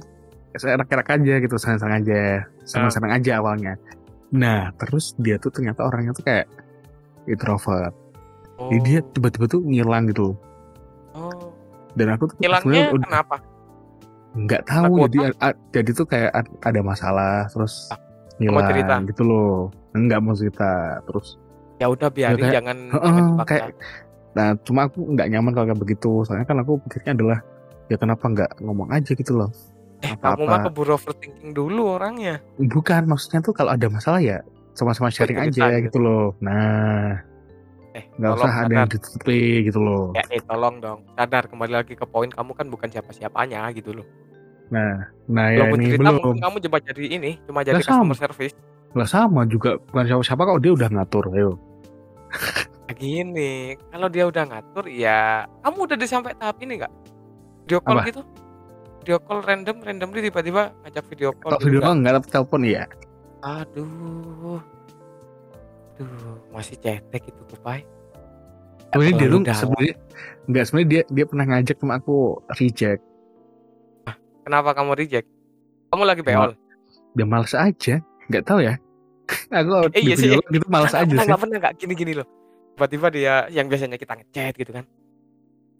[0.53, 2.21] saya enak-enak aja gitu senang-senang aja
[2.63, 3.17] senang-senang Ah.
[3.17, 3.73] aja awalnya
[4.29, 6.51] nah terus dia tuh ternyata orangnya tuh kayak
[7.25, 7.95] introvert
[8.55, 8.67] Oh.
[8.69, 10.35] jadi dia tiba-tiba tuh ngilang gitu
[11.15, 11.49] Oh.
[11.93, 13.35] dan aku tuh Hilangnya udah kenapa?
[14.35, 17.95] nggak tahu jadi a- jadi tuh kayak ad- ada masalah terus Ah,
[18.35, 18.99] cerita?
[18.99, 20.69] ngilang gitu loh nggak mau cerita
[21.03, 21.39] terus
[21.75, 23.65] Ya udah biarin, kayak- jangan Heeh, jangan kayak
[24.31, 27.39] nah cuma aku nggak nyaman kalau kayak begitu soalnya kan aku pikirnya adalah
[27.87, 29.51] ya kenapa nggak ngomong aja gitu loh
[30.03, 30.35] Eh, apa-apa.
[30.35, 32.43] kamu mah keburu overthinking dulu orangnya.
[32.59, 35.87] bukan maksudnya tuh kalau ada masalah ya sama-sama sharing aja gitu.
[35.87, 37.23] gitu loh nah
[37.95, 38.75] Eh, nggak usah ada sadar.
[38.75, 40.99] yang ditutupi gitu loh Ya, eh tolong dong.
[41.15, 44.07] Sadar kembali lagi ke poin kamu kan bukan siapa-siapanya gitu loh.
[44.67, 48.01] nah nah ya ini cerita belum mungkin kamu coba jadi ini, cuma jadi sama.
[48.09, 48.53] customer service.
[48.97, 51.51] lah sama juga bukan siapa siapa kok dia udah ngatur ayo
[52.85, 56.93] Nah, gini, kalau dia udah ngatur ya kamu udah di sampai tahap ini nggak?
[57.65, 58.07] Video call Apa?
[58.09, 58.21] gitu?
[59.01, 62.85] Video call random, randomly tiba-tiba ngajak video call video call nggak telepon ya
[63.45, 64.74] Aduh.
[65.95, 66.07] Duh,
[66.49, 67.83] masih cetek itu kupai.
[68.87, 69.43] sebenarnya dia dalam.
[69.55, 69.95] sebenarnya
[70.45, 72.17] nggak sebenarnya dia dia pernah ngajak cuma aku
[72.53, 73.03] reject
[74.41, 75.27] Kenapa kamu reject?
[75.89, 76.53] Kamu lagi beol?
[77.11, 78.75] dia males aja nggak tahu ya
[79.51, 82.13] aku Eh, di iya sih, call gitu males Nggak aja sih nggak pernah nggak gini-gini
[82.13, 82.27] loh.
[82.75, 84.83] Tiba-tiba dia yang biasanya kita ngechat gitu kan.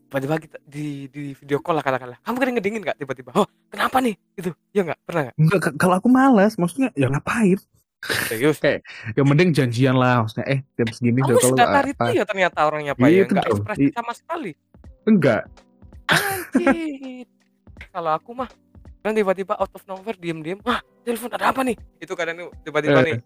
[0.07, 2.17] Tiba-tiba kita di di video call lah katakanlah.
[2.19, 3.29] Kamu kering ngedingin nggak tiba-tiba?
[3.35, 4.15] Oh, kenapa nih?
[4.33, 4.49] Gitu.
[4.71, 4.99] Ya nggak?
[5.03, 5.35] Pernah nggak?
[5.35, 7.59] Enggak, kalau aku malas, maksudnya ya ngapain?
[8.25, 8.57] Serius?
[8.57, 11.91] Kayak yang mending janjian lah maksudnya eh jam segini Kamu udah kalau sedatar apa.
[11.91, 13.57] itu ya ternyata orangnya Pak ya, Gitu nggak dong.
[13.57, 14.51] ekspresif I- sama sekali.
[15.03, 15.41] Enggak.
[16.07, 17.25] Anjir.
[17.91, 18.49] Kalau aku mah
[18.99, 22.99] kan tiba-tiba out of nowhere diem-diem, "Wah, telepon ada apa nih?" Itu kadang tuh tiba-tiba
[23.01, 23.05] Eh.
[23.05, 23.17] nih.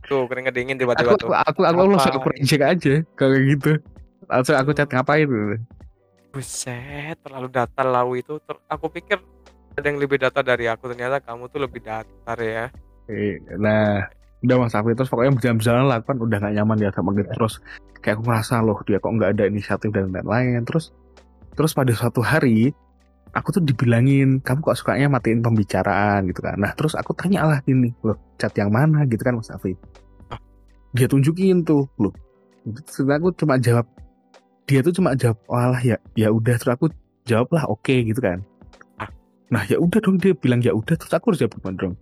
[0.00, 1.28] Tuh keringet dingin Aku tiba-tiba aku tuh.
[1.30, 2.24] aku, aku langsung Apa?
[2.24, 3.72] project aja kalau kayak gitu.
[4.24, 5.56] Langsung aku chat ngapain gitu.
[6.28, 8.36] Buset, terlalu datar lau itu.
[8.38, 9.18] Ter- aku pikir
[9.74, 12.66] ada yang lebih datar dari aku, ternyata kamu tuh lebih datar ya.
[13.06, 14.04] Eh, Nah,
[14.38, 17.58] udah Mas Afi terus pokoknya berjalan-jalan lah kan udah gak nyaman dia sama gitu terus
[18.00, 20.62] kayak aku ngerasa loh dia kok nggak ada inisiatif dan lain-lain.
[20.64, 20.94] Terus
[21.58, 22.70] terus pada suatu hari
[23.34, 26.56] aku tuh dibilangin kamu kok sukanya matiin pembicaraan gitu kan.
[26.58, 29.04] Nah terus aku tanya lah gini loh chat yang mana?
[29.04, 30.40] Gitu kan Mas Ah.
[30.94, 32.14] dia tunjukin tuh loh
[32.68, 33.86] terus aku cuma jawab
[34.68, 36.86] dia tuh cuma jawab walah ya ya udah terus aku
[37.24, 38.44] jawab lah oke gitu kan.
[39.00, 39.10] Ah.
[39.50, 41.94] nah ya udah dong dia bilang ya udah terus aku harus jawab gimana dong?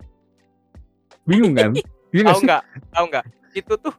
[1.27, 1.75] Bingung kan
[2.15, 2.45] Iya Tahu sih?
[2.47, 2.61] nggak?
[2.93, 3.25] Tahu nggak?
[3.55, 3.93] Itu tuh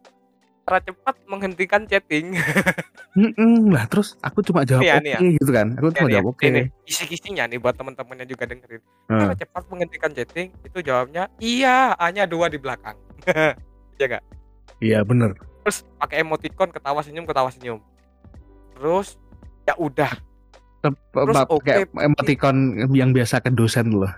[0.68, 2.36] cara cepat menghentikan chatting.
[3.18, 5.20] Mm-mm, lah terus aku cuma jawab ya, oke nih ya.
[5.40, 8.78] gitu kan aku cuma Nih, jawab oke nih, kisi-kisinya nih buat teman-temannya juga dengerin.
[9.10, 9.20] Hmm.
[9.26, 12.94] Cara cepat menghentikan chatting itu jawabnya iya, hanya dua di belakang.
[13.98, 14.24] Iya nggak?
[14.78, 15.34] iya bener
[15.66, 17.82] Terus pakai emoticon ketawa senyum ketawa senyum.
[18.78, 19.18] Terus
[19.66, 20.14] ya udah.
[20.86, 24.12] Terus oke, kayak emoticon yang biasa ke dosen loh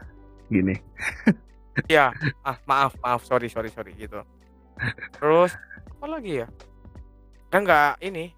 [0.53, 0.77] gini
[1.87, 2.11] Ya,
[2.43, 3.23] ah maaf maaf.
[3.25, 4.23] Sorry sorry sorry gitu.
[5.17, 5.55] Terus
[5.99, 6.47] apa lagi ya?
[7.51, 8.35] Kan nggak ini.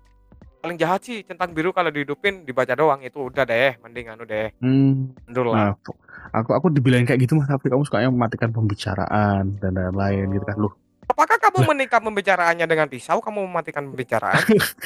[0.63, 3.03] Paling jahat sih centang biru kalau dihidupin dibaca doang.
[3.03, 4.55] Itu udah deh mending anu deh.
[4.63, 5.75] Hmm, mundur lah.
[5.75, 5.93] Nah
[6.33, 10.57] aku aku dibilang kayak gitu mas tapi kamu sukanya mematikan pembicaraan dan lain-lain gitu kan.
[10.61, 10.73] Loh.
[11.11, 13.19] Apakah kamu menikah pembicaraannya dengan pisau?
[13.19, 14.39] Kamu mematikan pembicaraan?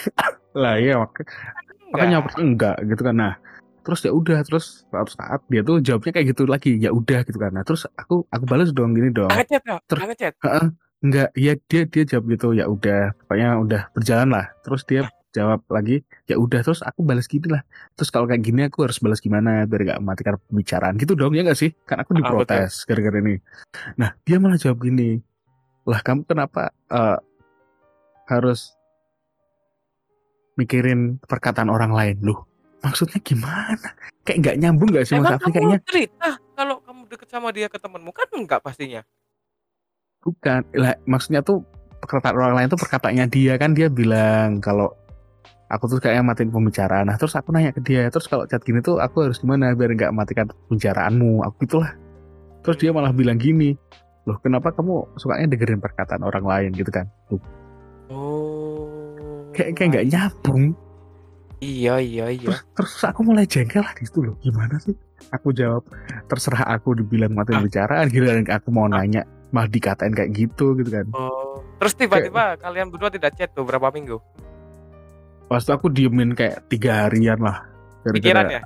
[0.63, 1.29] Lah iya mak-
[1.93, 2.41] makanya Enggak.
[2.41, 3.15] enggak gitu kan.
[3.15, 3.33] Nah
[3.87, 7.39] terus ya udah terus suatu saat dia tuh jawabnya kayak gitu lagi ya udah gitu
[7.39, 7.55] kan.
[7.55, 9.31] Nah terus aku aku balas dong gini dong.
[9.31, 10.35] Ngechat ya Ter- Nggak ngechat.
[10.99, 14.47] Enggak ya dia dia jawab gitu ya udah pokoknya udah berjalan lah.
[14.67, 17.63] Terus dia jawab lagi ya udah terus aku balas gini lah.
[17.95, 20.99] Terus kalau kayak gini aku harus balas gimana biar gak mematikan pembicaraan?
[20.99, 21.71] Gitu dong ya gak sih?
[21.87, 23.39] Kan aku Ah, diprotes gara-gara ini.
[23.95, 25.23] Nah dia malah jawab gini
[25.87, 27.19] lah kamu kenapa eh,
[28.27, 28.75] harus
[30.57, 32.49] mikirin perkataan orang lain loh
[32.85, 33.89] maksudnya gimana
[34.27, 37.67] kayak nggak nyambung gak sih mas Afri kamu kayaknya cerita kalau kamu deket sama dia
[37.71, 39.03] ke temenmu kan enggak pastinya
[40.27, 41.63] Bukan, lah maksudnya tuh
[42.03, 44.91] perkataan orang lain tuh perkataannya dia kan dia bilang kalau
[45.71, 47.07] aku tuh kayaknya matiin pembicaraan.
[47.07, 49.95] Nah terus aku nanya ke dia, terus kalau chat gini tuh aku harus gimana biar
[49.95, 51.47] nggak matikan pembicaraanmu?
[51.47, 51.95] Aku gitulah.
[52.67, 53.79] Terus dia malah bilang gini,
[54.27, 57.07] loh kenapa kamu sukanya dengerin perkataan orang lain gitu kan?
[57.31, 57.39] Tuh,
[58.11, 58.91] oh
[59.55, 60.75] kayak kayak nggak nyambung.
[61.59, 64.37] Iya iya iya Terus, terus aku mulai jengkel lah di situ loh.
[64.39, 64.93] Gimana sih?
[65.31, 65.83] Aku jawab
[66.27, 67.61] terserah aku dibilang matiin Ah.
[67.61, 71.07] pembicaraan, gitu dan aku mau nanya malah dikatain kayak gitu gitu kan.
[71.13, 74.19] oh terus tiba-tiba kalian berdua tidak chat tuh berapa minggu
[75.47, 77.63] Pas aku diemin kayak tiga harian lah.
[78.05, 78.63] pikiran ya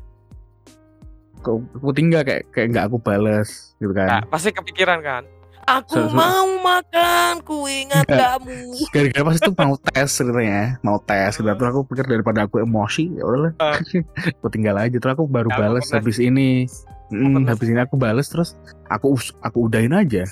[1.40, 1.60] Aku,
[1.92, 4.28] tinggal kayak kayak nggak aku bales gitu Nah, kan.
[4.28, 5.22] pasti kepikiran kan
[5.62, 8.40] aku So- so- mau makan ku ingat Enggak.
[8.40, 11.44] kamu Gara-gara pas itu mau tes sebenarnya, mau tes gitu.
[11.44, 13.52] Terus aku pikir daripada aku emosi, ya udahlah.
[13.58, 13.76] Ah.
[14.36, 14.96] aku tinggal aja.
[14.96, 16.64] Terus aku baru Ya, habis ini.
[17.10, 18.54] Hmm, habis ini aku bales terus
[18.86, 20.22] aku us- aku udahin aja.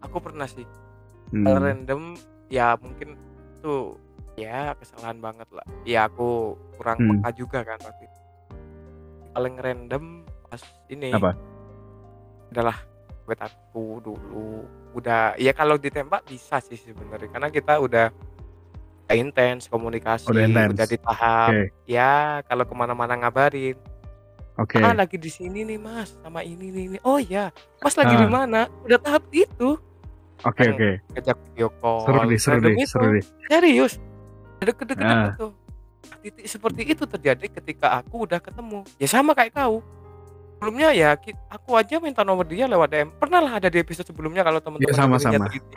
[0.00, 0.64] aku pernah sih
[1.28, 1.44] Hmm.
[1.44, 2.16] Random
[2.48, 3.20] ya mungkin
[3.60, 4.00] tuh
[4.32, 7.20] ya kesalahan banget lah ya aku kurang Hmm.
[7.20, 8.18] peka juga kan waktu itu.
[9.30, 10.04] paling random
[10.42, 10.58] pas
[10.88, 11.36] ini Apa?
[12.48, 12.80] adalah
[13.30, 18.10] buat aku dulu udah ya kalau ditembak bisa sih sebenarnya karena kita udah
[19.08, 20.74] intens komunikasi Udah intens.
[20.74, 21.62] udah di tahap Oke.
[21.86, 22.12] ya
[22.44, 23.78] kalau ke mana-mana ngabarin
[24.54, 24.78] Oke.
[24.78, 27.00] ah lagi di sini nih mas sama ini nih, nih.
[27.02, 28.20] oh ya mas lagi Ah.
[28.20, 29.78] di mana udah tahap itu
[30.40, 30.90] Oke yang- oke.
[31.12, 32.90] ngajak video call Seru deh, seru random deh, itu.
[32.90, 33.24] seru deh.
[33.46, 33.92] serius
[34.58, 35.32] deket-deket Ah.
[35.34, 35.52] tuh
[36.18, 39.78] titik seperti itu terjadi ketika aku udah ketemu ya sama kayak kau
[40.60, 41.16] sebelumnya ya
[41.48, 44.84] aku aja minta nomor dia lewat DM pernah lah ada di episode sebelumnya kalau teman-teman
[44.84, 45.48] Iya, sama, sama.
[45.48, 45.76] teliti.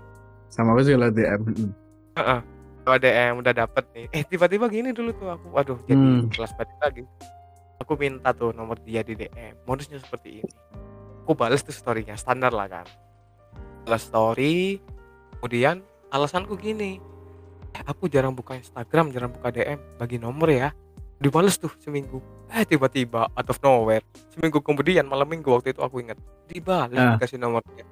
[0.49, 1.39] Sama aku sih lah DM.
[1.39, 2.43] Hmm.
[2.83, 6.27] lewat DM udah dapet nih eh tiba-tiba gini dulu tuh aku waduh jadi Hmm.
[6.27, 7.01] kelas balik lagi
[7.79, 10.51] aku minta tuh nomor dia di DM modusnya seperti ini
[11.23, 12.83] aku balas tuh storynya standar lah kan
[13.81, 14.83] balas story
[15.33, 16.99] kemudian alasanku gini
[17.71, 20.75] eh, aku jarang buka Instagram jarang buka DM bagi nomor ya
[21.17, 22.19] dibales tuh seminggu
[22.49, 27.15] eh tiba-tiba out of nowhere seminggu kemudian malam minggu waktu itu aku ingat dibales Ah.
[27.15, 27.85] dikasih nomornya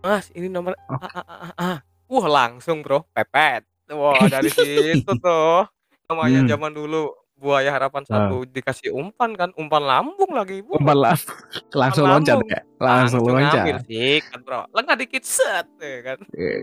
[0.00, 0.96] mas ini nomor Oh.
[0.96, 1.76] ah, ah, ah, ah.
[2.04, 5.64] wah langsung bro pepet wah dari situ tuh
[6.04, 6.50] namanya Hmm.
[6.50, 7.02] zaman dulu
[7.34, 11.16] buaya harapan satu dikasih umpan kan umpan lambung lagi Wah, Umpan lah.
[11.74, 12.48] Langsung loncat lambung.
[12.48, 12.60] ya.
[12.78, 13.52] Langsung loncat.
[13.54, 16.62] ngambil sih kan bro lengah dikit set ya kan Eh,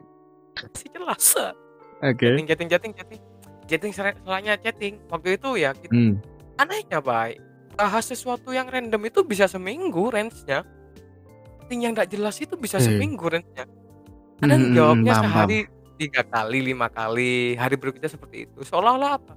[0.53, 1.55] Masih jelas, set.
[2.01, 2.27] Oke.
[2.27, 3.21] Chatting chatting chatting chatting.
[3.63, 6.17] Chatting sela selanya chatting, waktu itu ya kit Mmm.
[6.61, 7.41] Anehnya, Bay,
[7.73, 10.61] bahas sesuatu yang random itu bisa seminggu range-nya.
[11.71, 12.91] Chatting yang nggak jelas itu bisa Oke.
[12.91, 13.63] seminggu range-nya.
[14.43, 15.23] Kadang mhm, jawabnya paham.
[15.23, 15.59] sehari
[15.95, 18.59] 3 kali, 5 kali, hari berikutnya seperti itu.
[18.67, 19.33] Seolah-olah apa,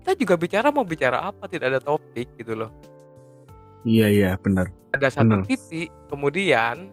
[0.00, 2.72] kita juga bicara mau bicara apa, tidak ada topik gitu loh.
[3.84, 4.72] Iya iya, bener.
[4.96, 5.44] Ada satu Bener.
[5.44, 6.88] titik, kemudian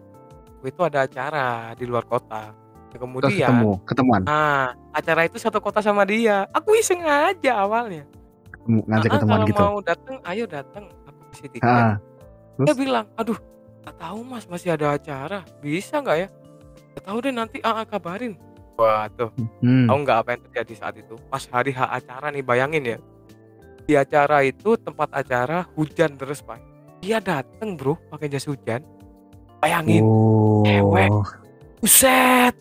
[0.60, 2.52] itu ada acara di luar kota.
[2.92, 4.22] Terus Kemudian ketemu, ketemuan?
[4.28, 6.52] nah, acara itu satu kota sama dia.
[6.52, 8.04] Aku iseng aja awalnya.
[8.62, 9.62] Ketemu ngajak Heeh, ketemuan kalau gitu?
[9.66, 11.84] mau dateng, ayo dateng, aku kasih tiket.
[12.62, 13.40] Dia bilang, "Aduh,
[13.82, 16.28] nggak tahu Mas, masih ada acara, bisa nggak ya?"
[16.94, 18.34] "Nggak tahu deh, nanti AA kabarin."
[18.78, 19.34] Wah, tuh,
[19.66, 19.90] Mhm.
[19.90, 21.14] tahu nggak apa yang terjadi saat itu?
[21.30, 22.98] Pas hari H acara nih, bayangin ya.
[23.90, 26.62] Di acara itu, tempat acara hujan terus, Pak.
[27.02, 28.86] Dia dateng, Bro, pakai jas hujan.
[29.58, 30.06] Bayangin,
[30.66, 31.10] cewek.
[31.10, 31.26] Oh.
[31.82, 32.54] Buset.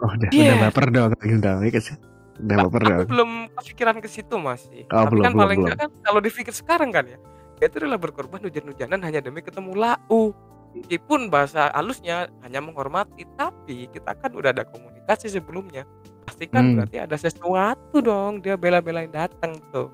[0.00, 1.96] Oh, udah udah Dia baper dong gitu, iya sih?
[2.38, 3.08] Baper aku dong.
[3.10, 4.86] belum kepikiran ke situ masih.
[4.90, 5.78] Oh, Tapi belum kan belum paling belum.
[5.78, 7.18] kan kalau dipikir sekarang kan ya,
[7.58, 10.30] dia itu rela berkorban hujan-hujanan hanya demi ketemu lau.
[10.68, 15.82] Meskipun bahasa halusnya hanya menghormati, tapi kita kan udah ada komunikasi sebelumnya.
[16.22, 16.74] Pasti kan Mmm.
[16.78, 19.88] berarti ada sesuatu dong, dia bela-belain datang tuh.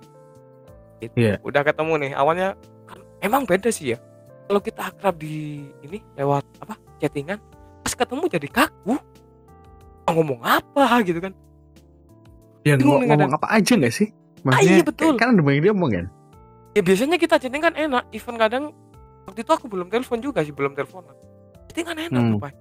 [0.98, 1.14] Gitu.
[1.14, 1.38] Iya.
[1.46, 3.98] Udah ketemu nih, awalnya kan emang beda sih ya.
[4.44, 7.40] Kalau kita akrab di ini lewat apa, chatting-an,
[7.80, 8.98] pas ketemu jadi kaku.
[10.04, 11.32] Mau ngomong apa gitu kan.
[12.64, 13.28] Ya Bingung ngo nih kadang.
[13.28, 14.08] ngomong apa aja nggak sih?
[14.08, 15.12] Ah, Maksudnya iya kayak betul.
[15.14, 16.06] kan ada banyak dia ngomong kan?
[16.74, 18.64] Ya biasanya kita chatting kan enak, even kadang
[19.24, 21.14] waktu itu aku belum telepon juga sih, belum teleponan.
[21.68, 22.42] Chatting kan enak tuh, Mmm.
[22.42, 22.52] Pak.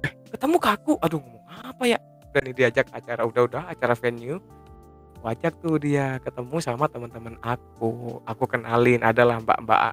[0.00, 1.98] Eh, ketemu kaku, aduh ngomong apa ya?
[2.32, 4.38] Nih diajak acara, udah-udah acara venue.
[5.20, 8.22] Ajak tuh dia ketemu sama teman-teman aku.
[8.24, 9.92] Aku kenalin, adalah mbak-mbak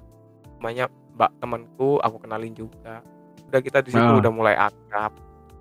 [0.58, 3.02] namanya mbak temanku, aku kenalin juga.
[3.48, 4.20] Udah kita di situ Oh.
[4.20, 5.12] udah mulai akrab,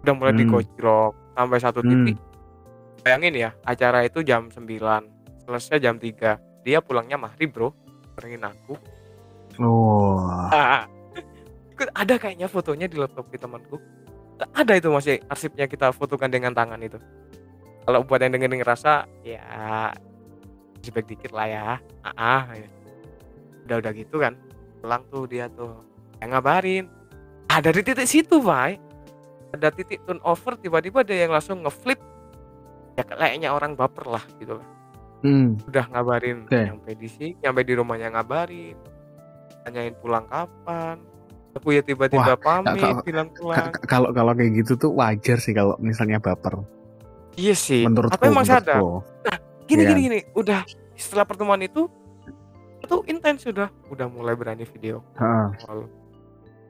[0.00, 0.40] udah mulai Mmm.
[0.42, 2.18] digojlok sampai satu titik.
[3.06, 4.66] Bayangin ya, acara itu jam 9,
[5.46, 6.66] selesai jam 3.
[6.66, 7.70] Dia pulangnya maghrib, Bro,
[8.18, 8.74] barengin aku.
[9.62, 10.26] Oh.
[11.94, 13.78] Ada kayaknya fotonya di laptop di temanku.
[14.58, 16.98] Ada itu masih arsipnya kita fotokan dengan tangan itu.
[17.86, 19.94] Kalau buat yang dengerin ngerasa ya
[20.82, 21.66] respect dikit lah ya.
[22.18, 22.66] Ah, ya.
[23.70, 24.34] Udah udah gitu kan.
[24.82, 25.78] Pulang tuh dia tuh
[26.18, 26.90] yang ngabarin.
[27.54, 28.82] Ada di titik situ, Pak.
[29.54, 32.02] Ada titik turnover tiba-tiba dia yang langsung ngeflip.
[32.96, 34.66] Ya kayaknya orang baper lah gitu lah.
[35.20, 35.68] Mmm.
[35.68, 36.60] Udah ngabarin Oke.
[36.64, 38.76] nyampe di sini, nyampe di rumahnya ngabarin.
[39.64, 40.96] Tanyain pulang kapan.
[41.56, 43.72] Aku ya Wah, tiba-tiba ka pamit ka bilang pulang.
[43.72, 46.60] ka kalau kalau kayak gitu tuh wajar sih kalau misalnya baper.
[47.36, 48.76] Iya sih, aku Menurutku emang sadar.
[48.76, 50.06] Nah, gini Iya gini kan?
[50.08, 50.60] gini, udah
[50.96, 51.88] setelah pertemuan itu
[52.84, 55.88] itu intens sudah, udah mulai berani video call.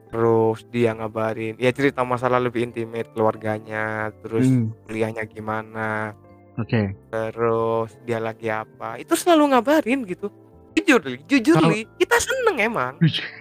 [0.07, 4.47] Terus dia ngabarin, ya cerita masalah lebih intimate keluarganya, terus
[4.87, 6.15] kuliahnya gimana,
[6.55, 6.95] Oke.
[7.11, 8.95] terus dia lagi apa.
[8.95, 10.31] Itu selalu ngabarin gitu.
[10.77, 12.93] Jujur Li, jujur Li, kita seneng emang.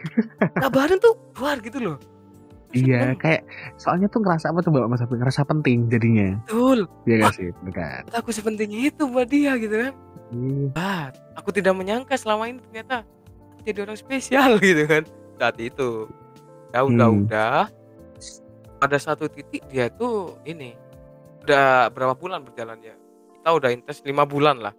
[0.61, 1.99] Ngabarin tuh keluar gitu loh.
[2.75, 3.47] Iya, kayak
[3.79, 6.35] soalnya tuh ngerasa apa tuh Mbak, Mas Afif, ngerasa penting jadinya.
[6.45, 6.91] Betul.
[7.07, 7.49] Iya nggak sih?
[7.63, 8.03] Bener kan?
[8.13, 9.93] aku sepenting itu buat dia gitu kan.
[10.35, 10.67] Iya.
[10.75, 11.07] Ah,
[11.39, 13.07] aku tidak menyangka selama ini ternyata
[13.63, 15.03] jadi orang spesial gitu kan.
[15.39, 16.11] Saat itu.
[16.77, 17.21] Ya udah Mmm.
[17.25, 17.73] udah.
[18.77, 20.77] Pada satu titik dia tuh ini
[21.41, 22.93] udah berapa bulan berjalannya.
[23.41, 24.77] Kita udah intens 5 bulan lah.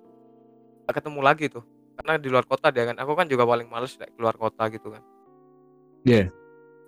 [0.86, 1.66] Nggak ketemu lagi tuh.
[1.98, 3.02] Karena di luar kota dia kan.
[3.02, 5.02] Aku kan juga paling males deh keluar kota gitu kan.
[6.06, 6.30] Iya.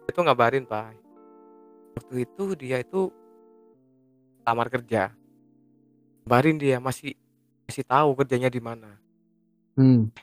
[0.06, 0.94] Itu ngabarin, Pak.
[1.98, 3.10] Waktu itu dia itu
[4.46, 5.10] lamar kerja.
[6.22, 7.18] Ngabarin dia masih
[7.66, 8.94] masih tahu kerjanya di mana.
[9.74, 10.14] Mmm.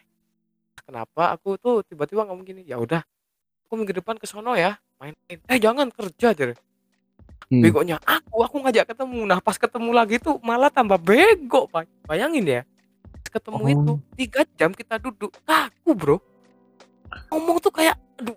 [0.87, 3.03] Kenapa aku tuh tiba-tiba ngomong gini, "Ya udah,
[3.67, 6.55] aku minggu depan ke sono ya, main-main." "Eh, jangan kerja," aja.
[7.51, 7.63] Mmm.
[7.63, 9.23] Begonya aku, aku ngajak ketemu.
[9.23, 11.87] Nah, pas ketemu lagi tuh malah tambah bego, Pak.
[12.07, 12.63] Bayangin ya.
[13.31, 13.99] Ketemu itu Oh.
[14.19, 16.17] 3 jam kita duduk, kaku, Bro.
[17.31, 18.35] Ngomong tuh kayak aduh,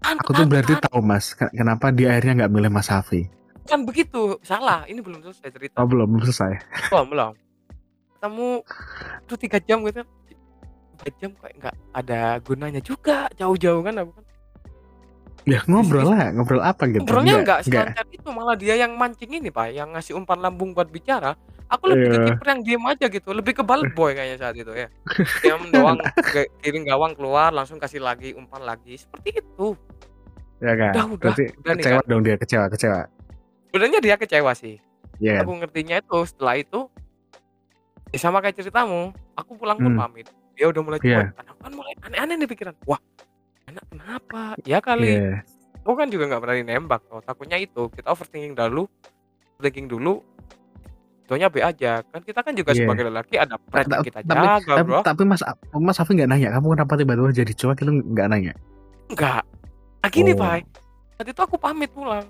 [0.00, 0.94] Aku tuh berarti anget-anget.
[0.94, 3.28] tahu Mas, ke kenapa dia akhirnya nggak milih Mas Safi.
[3.68, 4.88] Kan begitu, salah.
[4.88, 5.76] Ini belum selesai cerita.
[5.82, 6.52] Oh belum, belum selesai.
[6.88, 7.32] Belum, belum.
[8.16, 8.48] Ketemu
[9.28, 10.00] tuh 3 jam gitu.
[11.04, 14.24] 3 jam kayak nggak ada gunanya juga, jauh-jauh kan aku kan.
[15.48, 17.00] Ya ngobrol lah, ngobrol apa gitu?
[17.02, 20.38] Ngobrolnya Nggak nggak nggak selancar itu, malah dia yang mancing ini, Pak, yang ngasih umpan
[20.38, 21.32] lambung buat bicara.
[21.68, 22.26] Aku lebih ke Iya.
[22.32, 24.88] kiper yang diem aja gitu, lebih ke ball boy kayaknya saat itu ya.
[25.40, 25.96] Diam doang,
[26.60, 29.76] giring gawang keluar, langsung kasih lagi, umpan lagi, seperti itu.
[30.60, 30.92] Ya kan?
[30.92, 32.08] Udah udah Berarti udah nih kecewa kan.
[32.08, 33.00] dong dia, kecewa, kecewa.
[33.68, 34.76] Sebenarnya dia kecewa sih.
[35.18, 35.42] Iya kan?
[35.44, 36.80] Aku ngertinya itu setelah itu
[38.08, 40.00] ya sama kayak ceritamu, aku pulang pun Mmm.
[40.00, 40.26] pamit.
[40.54, 41.30] Dia udah mulai Iya.
[41.30, 42.74] kan aku kan mulai aneh-aneh nih pikiran.
[42.84, 42.98] Wah,
[43.68, 44.42] anak kenapa?
[44.62, 45.44] Ya kali Iya.
[45.78, 48.88] aku kan juga nggak berani nembak, oh takutnya itu, kita overthinking dulu
[49.54, 50.22] overthinking dulu,
[51.24, 52.00] Soalnya B aja.
[52.08, 52.88] Kan kita kan juga Iya.
[52.88, 55.00] sebagai lelaki ada pride yang Ta- kita tapi, jaga, tapi, Bro.
[55.04, 55.42] tapi Mas
[55.76, 57.84] Mas Afi nggak nanya, kamu kenapa tiba-tiba jadi cowok?
[57.84, 58.52] Lu nggak nanya.
[59.06, 59.44] Enggak.
[59.98, 60.40] Nah gini, Oh.
[60.40, 60.64] Pak.
[61.20, 62.24] Tadi tuh aku pamit pulang.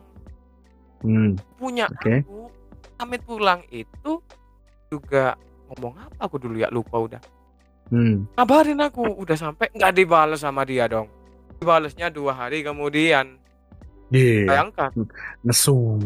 [0.99, 2.27] Hmm, Punya Oke.
[2.27, 2.51] aku
[2.99, 4.19] pamit pulang itu
[4.91, 5.39] juga
[5.71, 7.23] ngomong apa aku dulu ya lupa udah.
[7.89, 8.35] hmm.
[8.35, 11.07] Kabarin aku udah sampai nggak dibales sama dia dong.
[11.59, 13.37] Dibalesnya dua hari kemudian.
[14.09, 14.91] Iya, Bayangkan.
[15.43, 16.01] nesu.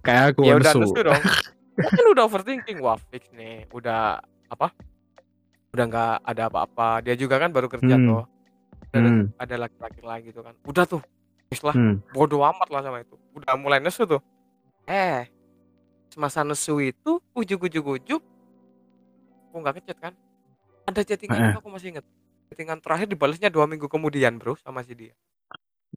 [0.00, 0.80] Kayak aku ya udah nesu.
[0.82, 1.22] nesu dong.
[1.94, 3.68] Kan udah overthinking wah fix nih.
[3.70, 4.74] Udah apa?
[5.70, 7.00] Udah nggak ada apa-apa.
[7.00, 8.08] Dia juga kan baru kerja Hmm.
[8.08, 8.22] tuh.
[8.88, 10.54] Ada, Hmm, ada laki-laki lagi tuh kan.
[10.64, 11.02] Udah tuh.
[11.48, 11.72] Wis lah.
[11.72, 12.12] hmm.
[12.12, 14.20] bodoh amat lah sama itu udah mulai nesu tuh
[14.84, 15.24] eh
[16.10, 18.20] semasa nesu itu ujuk-ujuk-ujuk
[19.48, 20.12] aku nggak ngechat kan
[20.84, 22.04] ada chattingan itu aku masih inget
[22.48, 25.14] chattingan terakhir dibalasnya dua minggu kemudian bro sama si dia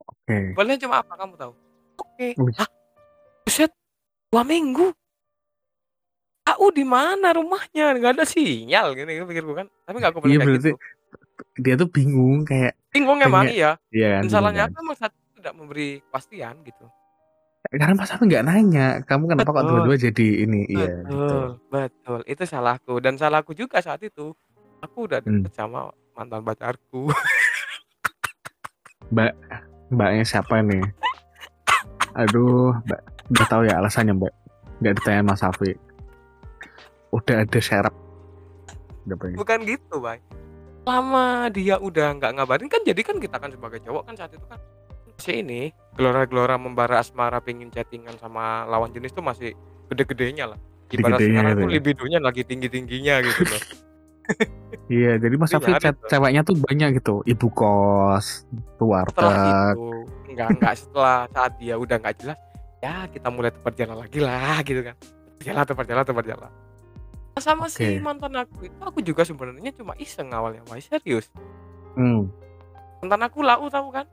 [0.07, 0.53] Oke.
[0.53, 1.53] balasnya cuma apa kamu tahu
[1.97, 2.55] oke Wih.
[2.55, 2.69] hah
[3.43, 3.71] buset
[4.29, 4.91] dua minggu
[6.43, 10.57] AU di mana rumahnya nggak ada sinyal gini pikirku kan tapi nggak aku Iya berarti
[10.57, 10.71] gitu
[11.57, 14.21] dia tuh bingung kayak bingung emang iya Iya kan.
[14.25, 14.69] dan salahnya kan.
[14.69, 16.85] aku emang saat tidak memberi kepastian gitu
[17.71, 19.69] Karena Mas Afi nggak nanya, kamu kenapa kok Betul.
[19.69, 20.61] tiba-tiba jadi ini?
[20.67, 21.07] Iya, gitu.
[21.07, 22.19] Betul, betul.
[22.27, 24.35] Itu salahku dan salahku juga saat itu.
[24.81, 25.39] Aku udah Hmm.
[25.39, 27.09] deket sama mantan pacarku.
[29.11, 29.33] Mbak,
[29.91, 30.79] mbaknya siapa nih?
[32.15, 34.31] Aduh, mbak, udah tahu ya alasannya mbak.
[34.79, 35.75] Nggak ditanya Mas Afi.
[37.11, 37.91] Udah ada serap.
[39.03, 39.35] Udah pengen.
[39.35, 40.23] Bukan gitu, Bang.
[40.87, 44.47] Lama dia udah nggak ngabarin kan jadi kan kita kan sebagai cowok kan saat itu
[44.47, 44.57] kan
[45.13, 49.53] masih ini gelora-gelora membara asmara pengen chattingan sama lawan jenis tuh masih
[49.91, 50.59] gede-gedenya lah.
[50.87, 51.73] Ibarat Gede-gedenya sekarang itu tuh ya.
[51.75, 53.61] libidonya lagi tinggi-tingginya gitu loh.
[54.91, 55.55] Iya, jadi Mas
[55.95, 56.11] tuh.
[56.11, 57.23] ceweknya tuh banyak gitu.
[57.23, 59.71] Ibu kos, setelah warteg.
[59.71, 59.87] itu
[60.27, 62.39] enggak enggak setelah saat dia udah nggak jelas
[62.81, 64.95] ya kita mulai jalan lagi lah gitu kan
[65.39, 66.51] jalan tepat jalan tepat jalan
[67.31, 68.03] Nah, sama si Oke.
[68.03, 71.31] mantan aku itu aku juga sebenarnya cuma iseng awalnya wah serius
[71.95, 72.27] Hmm,
[72.99, 74.03] mantan aku lau tahu kan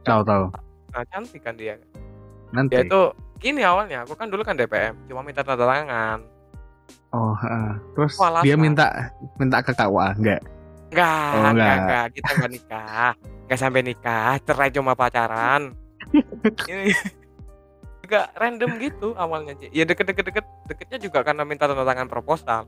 [0.00, 0.44] tahu tahu.
[0.88, 1.76] nah cantik kan dia
[2.48, 2.72] Nanti.
[2.72, 3.00] dia itu
[3.36, 6.24] gini awalnya aku kan dulu kan DPM cuma minta tanda tangan
[7.14, 7.70] Oh, heeh.
[7.94, 8.42] terus Walasan.
[8.42, 8.86] dia minta
[9.36, 10.40] minta ke KUA enggak?
[10.90, 11.76] enggak Oh, enggak enggak.
[11.78, 13.10] enggak kita enggak nikah
[13.44, 15.62] enggak sampai nikah cerai cuma pacaran
[16.68, 16.90] ini
[18.00, 19.70] juga random gitu awalnya Ci.
[19.70, 22.66] ya deket-deket deket deketnya juga karena minta tanda tangan proposal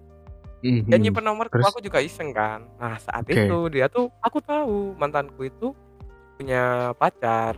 [0.57, 0.89] Mhm.
[0.89, 1.69] dia nyimpen nomor Terus?
[1.69, 3.37] aku juga iseng kan nah saat Oke.
[3.37, 5.77] itu dia tuh aku tahu mantanku itu
[6.35, 6.63] punya
[6.95, 7.53] pacar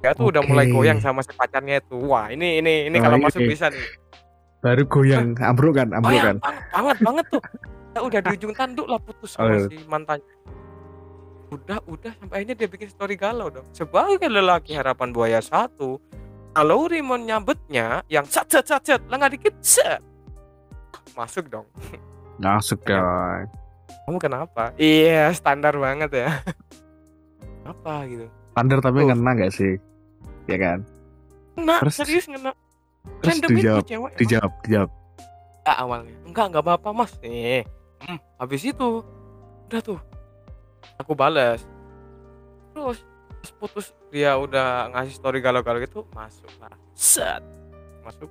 [0.00, 3.16] dia tuh udah mulai goyang sama si pacarnya itu wah ini ini ini Oh, kalau
[3.16, 3.24] ini.
[3.24, 3.84] masuk bisa nih
[4.64, 6.36] Baru goyang, ambruk kan, ambruk kan.
[6.36, 7.42] goyang banget banget banget tuh
[7.92, 9.68] Ya udah di ujung tanduk lah putus Oh, sama iya.
[9.68, 10.32] si mantannya
[11.46, 16.02] udah udah sampai akhirnya dia bikin story galau dong sebagai lelaki harapan buaya satu
[16.50, 20.02] kalau Rimon nyambetnya yang sat sat sat sat lengah dikit set
[21.12, 21.68] masuk dong
[22.36, 23.46] Masuk guys.
[24.02, 26.30] kamu kenapa iya standar banget ya
[27.62, 29.06] apa gitu Standar tapi Tuh.
[29.08, 29.74] ngena gak sih?
[30.46, 30.78] Ya kan?
[31.56, 32.54] Nah, Terus- serius ngena.
[33.04, 34.10] Terus Random itu dijawab, cewek.
[34.10, 34.20] emang.
[34.20, 34.90] dijawab, dijawab.
[35.64, 36.14] Enggak awalnya.
[36.28, 37.12] Enggak, enggak apa-apa, Mas.
[37.24, 37.62] Nih.
[38.04, 38.88] Hmm, habis itu
[39.68, 40.00] udah tuh.
[41.00, 41.64] Aku balas.
[42.76, 42.98] Terus
[43.40, 46.72] pas putus dia udah ngasih story galau-galau gitu, masuk lah.
[46.92, 47.40] Set.
[48.04, 48.28] Masuk.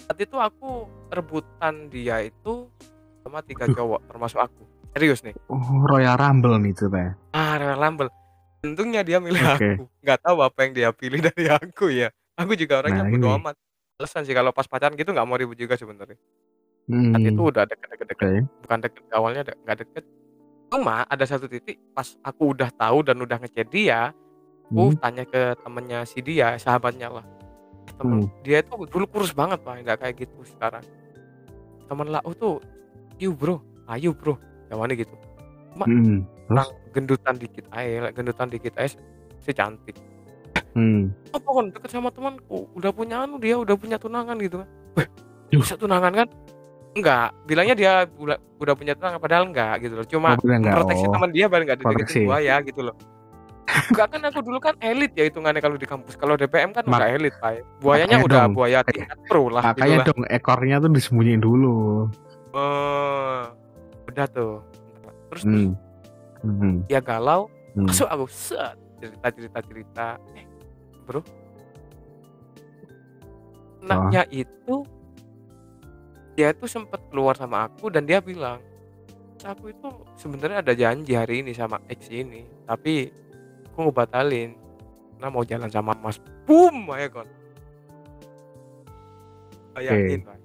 [0.00, 2.68] Saat itu aku rebutan dia itu
[3.22, 3.76] sama tiga Duh.
[3.76, 4.62] cowok termasuk aku.
[4.92, 5.32] Serius nih.
[5.48, 7.12] Oh, Royal Rumble nih ceritanya.
[7.32, 8.08] Ah, Royal Rumble.
[8.62, 9.68] Untungnya dia milih Oke.
[9.80, 9.84] aku.
[10.04, 12.08] Nggak tahu apa yang dia pilih dari aku ya.
[12.38, 13.36] Aku juga orangnya Nah, bodo ini.
[13.38, 13.54] amat.
[14.00, 16.16] Alasan sih kalau pas pacaran gitu nggak mau ribut juga sebenarnya.
[16.88, 17.12] Hmm.
[17.14, 18.30] Saat itu udah deket-deket, Oke.
[18.66, 20.04] bukan deket awalnya de- nggak deket.
[20.72, 24.10] Cuma ada satu titik pas aku udah tahu dan udah ngechat dia,
[24.66, 24.98] aku Hmm.
[24.98, 27.26] tanya ke temennya si dia, sahabatnya lah.
[27.94, 28.28] Temen Hmm.
[28.42, 30.82] dia itu dulu kurus banget pak, nggak kayak gitu sekarang.
[31.86, 32.56] Temen lah, oh tuh,
[33.20, 34.34] ayu bro, ayu bro,
[34.66, 35.14] jawabannya gitu.
[35.76, 36.24] Hmm.
[36.48, 38.96] Orang gendutan dikit aja, gendutan dikit aja,
[39.38, 39.94] si cantik.
[40.72, 41.12] Hmm.
[41.30, 45.08] apa kan deket sama temanku udah punya anu dia udah punya tunangan gitu kan Weh,
[45.52, 46.28] bisa tunangan kan
[46.92, 50.74] enggak bilangnya dia udah, udah punya tunangan padahal enggak gitu loh cuma Oh, bener nggak?
[50.74, 51.12] proteksi Oh.
[51.12, 51.96] teman dia biar nggak proteksi.
[52.18, 52.96] dideketin buaya gitu loh
[53.62, 56.92] enggak kan aku dulu kan elit ya hitungannya kalau di kampus kalau DPM kan Mak-
[56.94, 58.52] enggak elit pak buayanya makanya udah dong.
[58.54, 61.76] buaya tingkat pro lah gitu Makanya lah dong ekornya tuh disembunyiin dulu.
[62.50, 63.42] Eh,
[64.06, 64.54] udah tuh
[65.28, 65.72] terus Hmm.
[66.42, 66.76] Hmm.
[66.84, 67.86] dia galau Hmm.
[67.86, 70.44] masuk aku set cerita cerita cerita eh
[71.12, 71.22] bro.
[73.84, 74.88] Anaknya itu
[76.32, 78.64] dia itu sempat keluar sama aku dan dia bilang
[79.42, 83.12] aku itu sebenarnya ada janji hari ini sama X ini tapi
[83.68, 84.56] aku ngebatalin.
[85.20, 86.18] Karena mau jalan sama Mas.
[86.48, 87.28] Boom ya kon
[89.74, 90.38] bayangin Pak.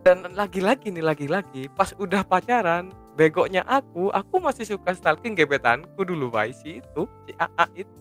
[0.00, 2.88] Dan lagi-lagi nih, lagi-lagi pas udah pacaran,
[3.20, 8.00] begoknya aku, aku masih suka stalking gebetanku dulu, Bay, si itu, si AA itu.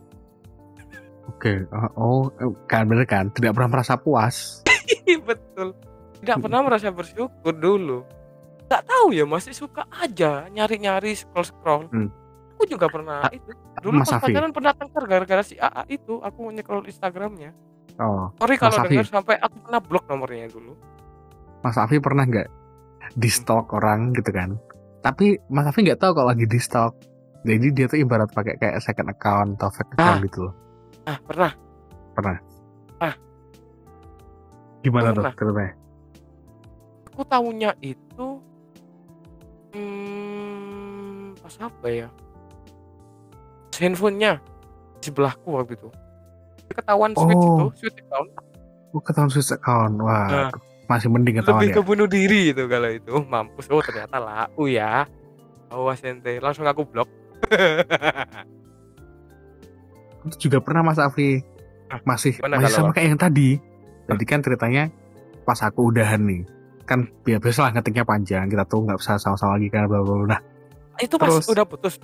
[1.39, 1.63] Oke,
[1.95, 4.59] oh, oh, kan bener kan, tidak pernah merasa puas.
[5.23, 5.71] Betul.
[6.19, 8.03] Tidak pernah merasa bersyukur dulu.
[8.67, 11.87] Gak tahu ya, masih suka aja nyari-nyari scroll-scroll.
[11.89, 12.11] Hmm.
[12.59, 13.55] Aku juga pernah Ah, itu.
[13.79, 17.55] Dulu Mas pas pacaran pernah tengkar gara-gara si AA itu, aku nge-scroll Instagramnya.
[17.95, 20.75] Oh, Sorry kalau dengar sampai aku pernah blok nomornya dulu.
[21.59, 22.47] Mas Afi pernah nggak
[23.15, 24.59] di stalk orang gitu kan?
[24.99, 26.99] Tapi Mas Afi nggak tahu kalau lagi di stalk.
[27.43, 30.23] Jadi dia tuh ibarat pakai kayak second account atau fake account Ah.
[30.27, 30.53] gitu loh.
[31.09, 31.51] Ah, pernah.
[34.79, 35.33] Gimana Aku tuh pernah.
[35.35, 35.73] ceritanya?
[37.09, 38.27] Aku tahunya itu
[39.75, 42.07] hmm, pas apa ya?
[43.75, 44.39] Handphonenya
[44.99, 45.89] di sebelahku waktu itu.
[46.69, 47.71] Ketahuan switch itu, Oh.
[47.73, 48.29] switch account.
[48.89, 49.95] Oh, ketahuan Swiss account.
[49.99, 50.51] Wah, Nah.
[50.89, 51.75] masih mending ketahuan lebih ya.
[51.75, 55.05] ke bunuh diri itu kalau itu mampus oh ternyata lau ya
[55.69, 57.05] awas ente langsung aku blok
[60.27, 60.99] Itu juga pernah Mas.
[60.99, 61.11] Ah,
[62.05, 63.49] Masih gimana masih sama kayak yang tadi.
[64.09, 64.83] Jadi kan ceritanya
[65.45, 66.45] pas aku udahan nih.
[66.85, 70.15] Kan ya biasa lah ngetiknya panjang, kita tuh nggak bisa sama-sama lagi kan bla bla
[70.21, 70.27] bla.
[70.27, 70.39] Nah,
[71.01, 71.95] itu pas Terus- udah putus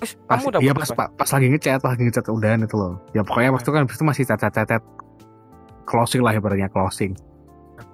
[0.00, 2.60] Terus pas kamu udah iya putus pas, pas, pas lagi ngechat, pas lagi ngechat udahan
[2.64, 2.96] itu loh.
[3.12, 4.80] Ya pokoknya waktu itu kan itu masih chat-chat
[5.84, 7.12] closing lah ibaratnya closing.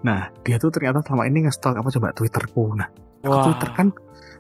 [0.06, 2.78] Nah, dia tuh ternyata selama ini nge-stalk apa coba Twitterku.
[2.78, 2.86] Nah,
[3.26, 3.86] Wah, Twitter kan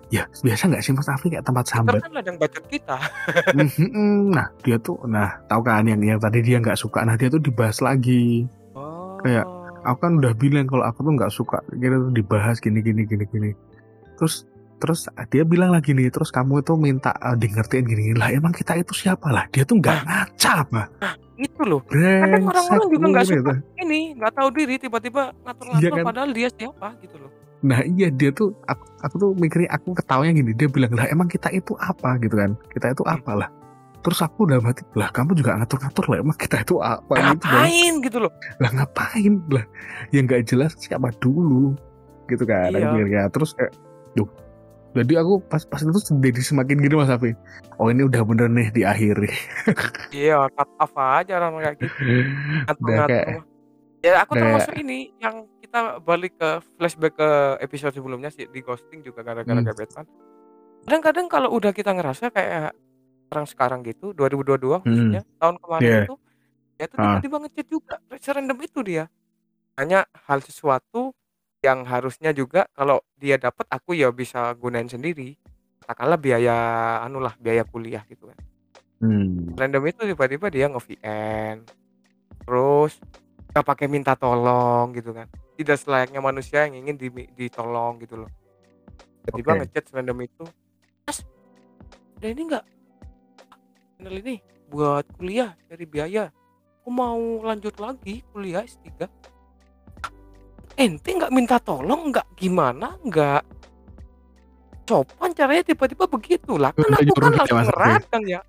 [0.08, 1.98] ya biasa nggak sih Mas Afi kayak tempat sambat.
[1.98, 2.94] kan ladang bacot kita
[3.58, 7.02] Mhm, nah, dia tuh nah, tahu kan yang yang tadi dia nggak suka.
[7.02, 8.46] Nah, dia tuh dibahas lagi.
[8.78, 9.44] oh Kayak,
[9.86, 13.22] Aku kan udah bilang kalau aku tuh nggak suka gitu tuh dibahas gini gini gini
[13.30, 13.50] gini.
[14.18, 14.42] Terus
[14.76, 18.28] terus dia bilang lagi nih, terus kamu itu minta uh, di ngertiin gini, gini lah
[18.34, 19.46] emang kita itu siapa lah?
[19.54, 20.86] Dia tuh nggak ngaca, mah.
[21.36, 23.52] itu loh kadang orang-orang juga nggak suka gitu.
[23.84, 26.04] ini nggak tahu diri tiba-tiba ngatur-ngatur Iya kan?
[26.08, 27.30] padahal dia siapa gitu loh
[27.64, 31.24] Nah iya dia tuh aku, aku tuh mikirnya aku ketawanya gini dia bilang lah emang
[31.26, 32.20] kita itu apa?
[32.20, 32.52] Gitu kan.
[32.68, 33.16] Kita itu Hmm.
[33.16, 33.48] apa lah?
[34.04, 37.14] Terus aku udah mati lah kamu juga ngatur-ngatur lah emang kita itu apa?
[37.16, 37.64] Gitu kan.
[37.66, 37.94] Ngapain?
[38.04, 38.32] Gitu loh.
[38.60, 39.32] Lah ngapain?
[39.50, 39.64] Lah
[40.12, 41.74] yang nggak jelas siapa dulu.
[42.26, 42.92] Gitu kan Iya.
[42.92, 43.72] mikirnya terus kayak
[44.14, 44.28] duh.
[44.96, 47.36] Jadi aku pas pas itu jadi semakin gini mas Afi.
[47.76, 49.28] Oh ini udah bener nih diakhiri.
[50.16, 51.92] Iya cut off aja orang kayak gitu.
[52.00, 53.26] Udah ngatur-ngatur kayak
[54.00, 59.02] ya aku termasuk ini yang kita balik ke flashback ke episode sebelumnya sih di ghosting
[59.02, 59.66] juga gara-gara Hmm.
[59.66, 60.06] gebetan
[60.86, 62.70] kadang-kadang kalau udah kita ngerasa kayak
[63.26, 64.86] orang sekarang gitu 2022 Hmm.
[64.86, 66.00] khususnya tahun kemarin Iya.
[66.06, 66.14] itu
[66.76, 67.02] ya itu Ah.
[67.18, 69.04] tiba-tiba ngechat juga serandom itu dia
[69.74, 71.10] hanya hal sesuatu
[71.60, 75.34] yang harusnya juga kalau dia dapat aku ya bisa gunain sendiri
[75.82, 76.54] katakanlah biaya
[77.02, 78.38] anu lah biaya kuliah gitu kan
[79.02, 79.58] hmm.
[79.58, 81.66] random itu tiba-tiba dia nge-VN
[82.46, 83.02] terus
[83.56, 85.24] gak pakai minta tolong gitu kan.
[85.56, 88.30] Tidak selayaknya manusia yang ingin di- ditolong gitu loh.
[89.24, 89.58] Tiba-tiba Oke.
[89.64, 90.44] ngechat random itu.
[91.08, 91.24] Mas
[92.20, 92.64] ada ini nggak?
[93.96, 94.34] Channel ini
[94.68, 96.28] buat kuliah dari biaya.
[96.84, 99.08] Aku mau lanjut lagi kuliah S3
[100.76, 102.36] ente nggak minta tolong nggak?
[102.36, 103.42] Gimana nggak?
[104.84, 106.60] Sopan caranya tiba-tiba begitu.
[106.60, 107.68] Lah kan aku kan gitu ya, langsung Afri?
[107.72, 108.40] ngeradang ya.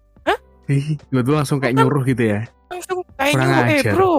[1.08, 2.44] Gue tuh langsung kayak nyuruh gitu ya?
[2.68, 4.16] langsung kayak nyuruh eh bro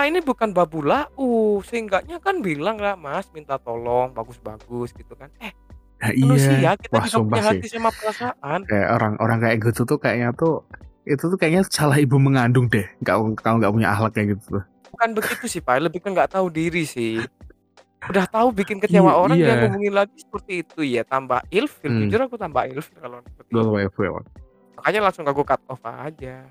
[0.00, 5.28] kita ini bukan babu lau seenggaknya kan bilang lah mas minta tolong bagus-bagus gitu kan
[5.44, 5.52] eh
[6.00, 9.84] nah, manusia iya kita wah juga punya sih hati sama perasaan kayak orang-orang kayak gitu
[9.84, 10.64] tuh kayaknya tuh
[11.04, 14.64] itu tuh kayaknya salah ibu mengandung deh kalau kalau nggak punya akhlak kayak gitu tuh
[14.88, 17.20] bukan begitu sih pak lebih ke nggak tahu diri sih
[18.08, 19.44] udah tahu bikin kecewa Iya, orang iya.
[19.52, 22.08] dia ngomongin lagi seperti itu ya tambah ilfil Hmm.
[22.08, 24.00] jujur aku tambah ilfil kalau seperti itu.
[24.00, 24.20] Ya.
[24.80, 26.48] makanya langsung aku cut off aja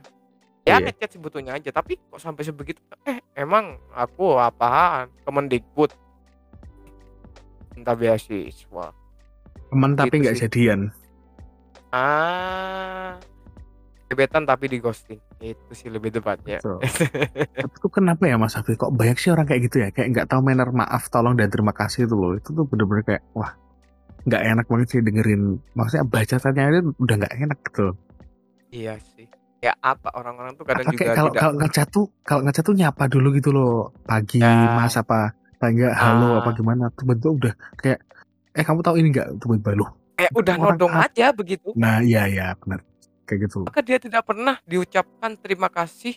[0.70, 0.78] Iya.
[0.78, 5.10] ya ngechat sebetulnya aja tapi kok sampai sebegitu eh emang aku apaan?
[5.26, 5.92] Kemendikbud
[7.74, 8.94] minta beasiswa.
[9.70, 10.80] Teman tapi Gitu nggak jadian.
[11.90, 13.18] Ah.
[14.10, 15.22] Gebetan tapi di ghosting.
[15.38, 16.58] Itu sih lebih tepatnya.
[17.62, 18.74] Tapi tuh kenapa ya Mas Afif?
[18.74, 19.94] Kok banyak sih orang kayak gitu ya?
[19.94, 22.34] Kayak nggak tahu manner maaf tolong dan terima kasih itu loh.
[22.34, 23.54] Itu tuh bener-bener kayak wah
[24.26, 25.62] nggak enak banget sih dengerin.
[25.78, 27.88] Maksudnya bacaannya itu udah nggak enak gitu
[28.70, 29.02] iya
[29.60, 33.04] ya apa orang-orang tuh kadang juga kalau tidak kalau ngechat tuh kalau ngechat tuh nyapa
[33.06, 33.92] dulu gitu loh.
[34.04, 34.80] Pagi Ya.
[34.80, 36.40] mas apa enggak halo Ah.
[36.40, 36.88] apa gimana?
[36.96, 38.00] Tuh bentuk udah kayak
[38.56, 39.86] eh kamu tahu ini nggak tuh balu
[40.16, 41.70] kayak udah orang nodong aja begitu.
[41.76, 42.80] Nah iya iya benar.
[43.24, 46.16] Kayak gitu maka dia tidak pernah diucapkan terima kasih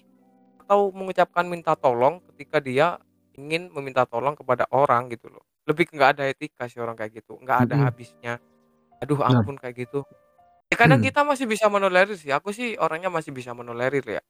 [0.62, 2.97] atau mengucapkan minta tolong ketika dia
[3.34, 5.43] ingin meminta tolong kepada orang gitu loh.
[5.66, 7.36] Lebih nggak ada etika sih orang kayak gitu.
[7.36, 7.86] Nggak ada Mm-mm.
[7.86, 8.34] habisnya.
[9.03, 10.07] Aduh ampun kayak gitu
[10.73, 11.07] ya, kadang Hmm.
[11.07, 14.23] kita masih bisa menolerir sih aku sih orangnya masih bisa menolerir ya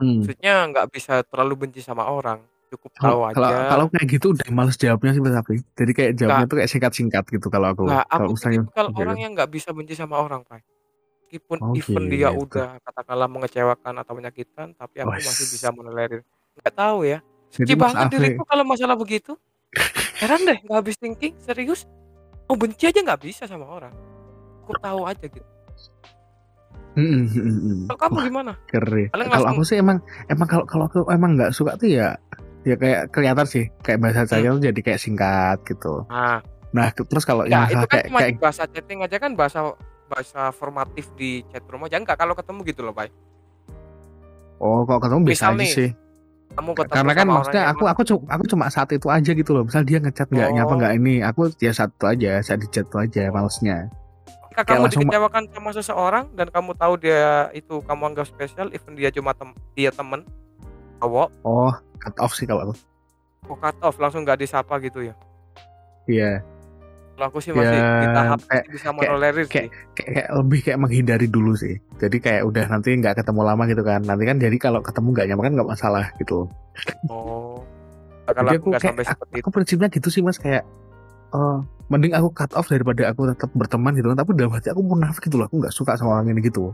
[0.00, 0.24] Hmm.
[0.24, 3.68] maksudnya nggak bisa terlalu benci sama orang cukup tahu Kalau kalau aja.
[3.68, 5.60] kalau kayak gitu udah males jawabnya sih Mas Afri.
[5.76, 6.48] Jadi kayak jawabnya Enggak.
[6.48, 7.84] tuh kayak singkat-singkat gitu kalau aku.
[7.84, 9.00] Enggak, Kalau aku misalnya tipikal gitu.
[9.04, 10.64] orang yang nggak bisa benci sama orang, Pak.
[11.28, 12.40] Meskipun Oh even dia gitu.
[12.48, 15.76] udah katakanlah mengecewakan atau menyakitkan, tapi aku masih bisa Wes.
[15.76, 16.20] menelerir.
[16.56, 17.18] Nggak tahu ya,
[17.52, 19.32] Jadi suci Mas banget diriku kalau masalah begitu.
[20.16, 21.84] Heran deh, nggak habis thinking, serius.
[22.48, 23.92] Mau benci aja nggak bisa sama orang.
[24.64, 25.44] Aku tahu aja gitu.
[26.92, 28.52] Kalau kamu Wah, gimana?
[28.66, 29.08] keren.
[29.08, 32.16] Kalau aku sih emang emang kalau kalau aku emang nggak suka tuh ya
[32.62, 34.30] ya kayak kelihatan sih kayak bahasa Hmm.
[34.30, 36.04] saya tuh jadi kayak singkat gitu.
[36.06, 36.38] Nah,
[36.72, 39.30] Nah, ke- terus kalau yang enggak, itu kan kayak cuma kayak bahasa chatting aja kan
[39.32, 39.60] bahasa
[40.06, 43.12] bahasa formatif di chat room aja enggak kalau ketemu gitu loh, Pak.
[44.56, 45.90] oh kalau ketemu bisa Misal aja nih, sih.
[46.52, 49.50] kamu ketemu Karena kan maksudnya yang aku aku cuma aku cuma saat itu aja gitu
[49.50, 49.64] loh.
[49.64, 50.76] Misal dia ngechat nggak nyapa Oh.
[50.78, 53.32] nggak ini, aku ya satu aja, saat di chat aja Oh.
[53.34, 53.90] malesnya.
[54.52, 58.68] Ketika Kayak kamu langsung dikecewakan sama seseorang dan kamu tahu dia itu kamu anggap spesial,
[58.76, 60.28] even dia cuma tem dia temen
[61.00, 62.74] cowok, oh cut off sih kalau aku.
[63.48, 65.16] kok cut off langsung nggak disapa gitu ya.
[66.04, 66.44] Iya,
[67.16, 69.56] Kalau aku sih masih di ya tahap kayak bisa kayak menolerir kayak, sih.
[69.96, 71.74] kayak, kayak lebih kayak menghindari dulu sih.
[71.96, 74.00] Jadi kayak udah nanti nggak ketemu lama gitu kan.
[74.04, 76.44] Nanti kan jadi kalau ketemu nggak nyaman kan nggak masalah gitu.
[77.08, 77.56] Oh.
[78.28, 80.62] Kalau Jadi aku kayak sampai aku, seperti aku prinsipnya gitu sih mas kayak
[81.32, 81.58] eh
[81.88, 84.18] mending aku cut off daripada aku tetap berteman gitu kan.
[84.20, 85.46] Tapi dalam hati aku munafik gitu loh.
[85.48, 86.72] Aku nggak suka sama orang ini gitu.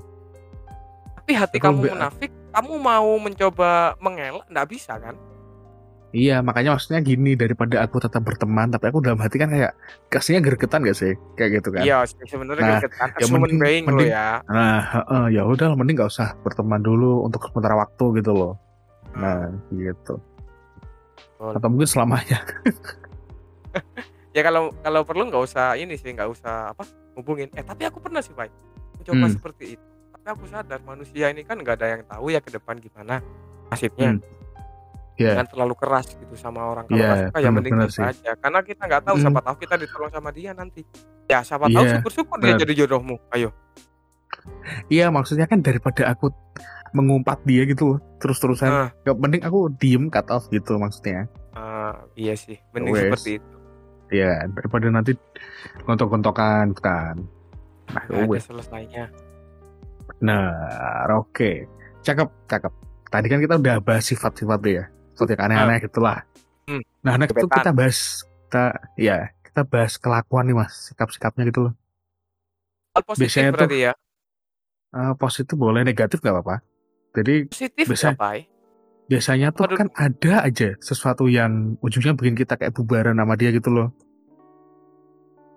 [1.18, 5.12] Tapi hati Aku kamu lebih munafik, kamu mau mencoba mengelak nggak bisa kan?
[6.08, 9.76] Iya, makanya maksudnya gini daripada aku tetap berteman, tapi aku dalam hati kan kayak
[10.08, 11.84] kasihnya gergetan gak sih, kayak gitu kan.
[11.84, 13.08] Iya, sebenarnya Nah, gregetan.
[13.20, 14.40] ya mending being mending ya.
[14.48, 18.52] nah heeh, ya udah mending gak usah berteman dulu untuk sementara waktu gitu loh.
[19.20, 20.16] Nah, gitu.
[21.36, 21.52] Betul.
[21.60, 22.40] Atau mungkin selamanya.
[24.38, 27.50] Ya kalau kalau perlu nggak usah ini sih, nggak usah apa hubungin.
[27.52, 28.46] Eh tapi aku pernah sih, Pak.
[28.96, 29.34] Mencoba Hmm.
[29.34, 29.84] seperti itu.
[30.08, 33.18] Tapi aku sadar manusia ini kan nggak ada yang tahu ya ke depan gimana
[33.66, 34.14] nasibnya.
[34.14, 34.22] Hmm.
[35.14, 36.86] Ya, Jangan terlalu keras gitu sama orang.
[36.86, 38.22] Kalau nggak suka ya mending bener-bener biasa sih.
[38.22, 38.30] aja.
[38.38, 39.24] Karena kita nggak tahu Hmm.
[39.26, 40.82] siapa tahu kita ditolong sama dia nanti.
[41.26, 43.18] Ya siapa tahu Iya, syukur-syukur dia jadi jodohmu.
[43.28, 43.50] Ayo.
[44.88, 46.30] Iya, maksudnya kan daripada aku
[46.90, 48.64] mengumpat dia gitu loh, terus-terusan.
[48.64, 51.26] Nah, Gak mending aku diem cut off gitu maksudnya.
[51.52, 53.02] ah, iya sih, mending Wes.
[53.10, 53.54] seperti itu.
[54.08, 55.12] Ya, daripada nanti
[55.84, 57.16] gontok-gontokan kan.
[57.92, 59.04] Nah, Nggak ada selesainya.
[60.20, 60.52] Nah,
[61.14, 61.68] oke.
[62.00, 62.72] Cakep, cakep.
[63.08, 64.84] Tadi kan kita udah bahas sifat-sifat tuh ya.
[65.16, 66.20] Sifat yang aneh-aneh gitulah.
[66.68, 67.56] Hmm, Nah, next tuh gebetan.
[67.60, 67.98] kita bahas
[68.48, 68.64] kita
[68.96, 71.74] ya, kita bahas kelakuan nih Mas, sikap-sikapnya gitu loh.
[72.92, 73.92] Hal positif Biasanya tuh berarti ya.
[74.88, 76.56] eh, positif boleh, negatif gak apa-apa.
[77.12, 78.38] Jadi Positif biasa nggak, Pai?
[79.08, 79.80] Biasanya tuh dulu?
[79.80, 83.88] kan ada aja sesuatu yang ujungnya bikin kita kayak bubaran sama dia gitu loh.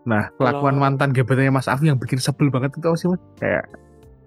[0.02, 3.22] Nah, kelakuan Kalau mantan gebetannya Mas Afi yang bikin sebel banget itu apa sih Mas?
[3.38, 3.64] Kayak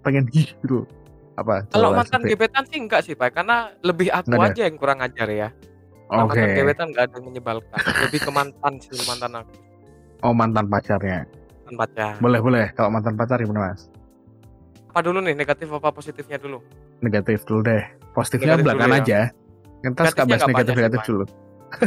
[0.07, 0.87] pengen hih gitu.
[1.35, 1.67] Apa?
[1.67, 3.35] kalau mantan gebetan sih enggak sih, Pak.
[3.35, 4.55] Karena lebih aku Nggak ada.
[4.55, 5.49] aja yang kurang ajar ya.
[6.07, 6.39] Kalau Oke.
[6.39, 7.81] mantan gebetan nggak ada yang menyebalkan.
[8.07, 9.53] Lebih ke mantan sih mantan aku.
[10.23, 11.27] Oh, mantan pacarnya.
[11.67, 12.13] Mantan pacar.
[12.23, 12.67] Boleh, boleh.
[12.79, 13.91] Kalau mantan pacar gimana, Mas?
[14.95, 16.63] Apa dulu nih negatif apa positifnya dulu?
[17.03, 17.83] Negatif dulu deh.
[18.15, 19.03] Positifnya Negatif belakangan ya.
[19.03, 19.21] aja.
[19.85, 21.07] Kita suka bahas negatif-negatif Pak.
[21.07, 21.25] dulu.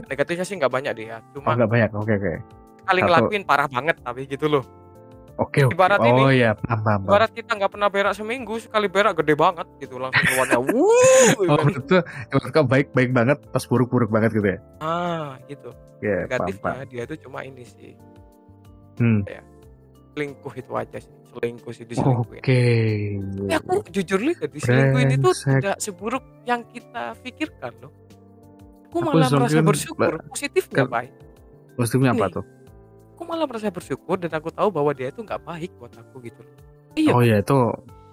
[0.05, 1.17] Negatifnya sih nggak banyak deh ya.
[1.17, 1.89] Oh, Cuma nggak banyak.
[1.93, 2.33] Oke, oke.
[2.83, 3.07] kali Satu.
[3.09, 4.63] ngelakuin parah banget tapi gitu loh.
[5.37, 5.71] Oke, oke.
[5.71, 6.99] Ibarat ini, Oh iya, paham, paham.
[6.99, 7.01] paham.
[7.05, 10.59] Ibarat kita nggak pernah berak seminggu, sekali berak gede banget gitu langsung keluarnya.
[10.65, 11.95] Wuh, Oh, itu
[12.27, 14.59] ibarat baik baik banget, pas buruk-buruk banget gitu ya.
[14.79, 15.69] Ah, gitu.
[15.99, 16.87] Ya, paham, Negatifnya paham.
[16.87, 17.93] dia itu cuma ini sih.
[18.97, 19.21] Hmm.
[20.11, 21.13] Selingkuh itu aja sih.
[21.37, 22.41] Selingkuh sih diselingkuhin.
[22.41, 22.61] Oke.
[23.45, 27.93] Tapi aku jujur li diselingkuhin itu tidak seburuk yang kita pikirkan loh.
[28.89, 30.17] Aku Aku malah merasa bersyukur.
[30.25, 31.11] Positifnya Ken- baik.
[31.77, 32.33] Positifnya apa Ini.
[32.33, 32.45] tuh?
[33.13, 36.41] Aku malah merasa bersyukur dan aku tahu bahwa dia itu nggak baik buat aku gitu.
[36.41, 36.53] loh.
[36.97, 37.11] Iya.
[37.13, 37.57] Oh iya, itu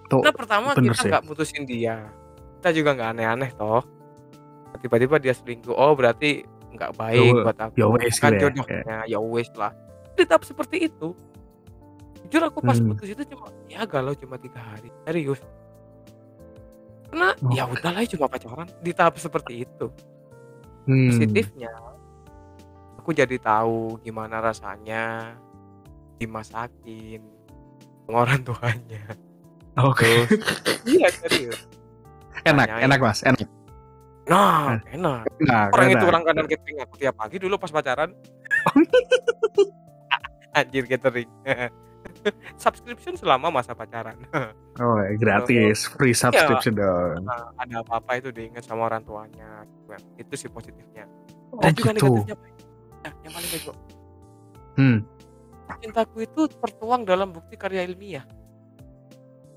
[0.05, 2.05] tuh Karena pertama kita nggak mutusin dia.
[2.61, 3.81] Kita juga nggak aneh-aneh toh.
[4.77, 5.73] Tiba-tiba dia selingkuh.
[5.73, 6.45] Oh berarti
[6.77, 7.73] nggak baik Ya, buat aku.
[7.73, 8.29] ya wes ya.
[8.37, 8.97] jodohnya.
[9.09, 9.73] Ya wes lah.
[10.13, 11.17] Tetap seperti itu.
[12.25, 12.89] Jujur aku pas Hmm.
[12.89, 14.89] putus itu cuma ya galau cuma tiga hari.
[15.05, 15.41] Serius.
[17.05, 17.77] Karena ya Oke.
[17.77, 19.87] udahlah cuma pacaran di tahap seperti itu.
[20.85, 21.05] Hmm.
[21.07, 21.69] Positifnya
[22.97, 25.37] aku jadi tahu gimana rasanya
[26.17, 27.21] dimasakin
[28.07, 29.05] orang tuanya.
[29.77, 30.25] Oke.
[30.25, 31.59] Terus iya serius.
[32.49, 32.89] enak, Tanyain.
[32.89, 33.47] enak Mas, enak.
[34.25, 35.29] Nah, enak.
[35.39, 36.09] Nah, Orang itu enak.
[36.09, 38.09] orang kadang catering aku tiap pagi dulu pas pacaran.
[40.57, 41.29] Anjir catering.
[42.63, 44.17] Subscription selama masa pacaran.
[44.75, 46.27] Oh, gratis, free Iya.
[46.27, 47.23] subscription dong.
[47.23, 49.63] Nah, ada apa-apa itu diingat sama orang tuanya.
[50.19, 51.07] Itu sih positifnya.
[51.55, 52.11] Oh Ada juga gitu.
[52.11, 52.35] negatifnya.
[52.99, 53.73] Nah, yang paling bego.
[54.75, 54.97] Hmm.
[55.79, 58.27] Cintaku itu tertuang dalam bukti karya ilmiah.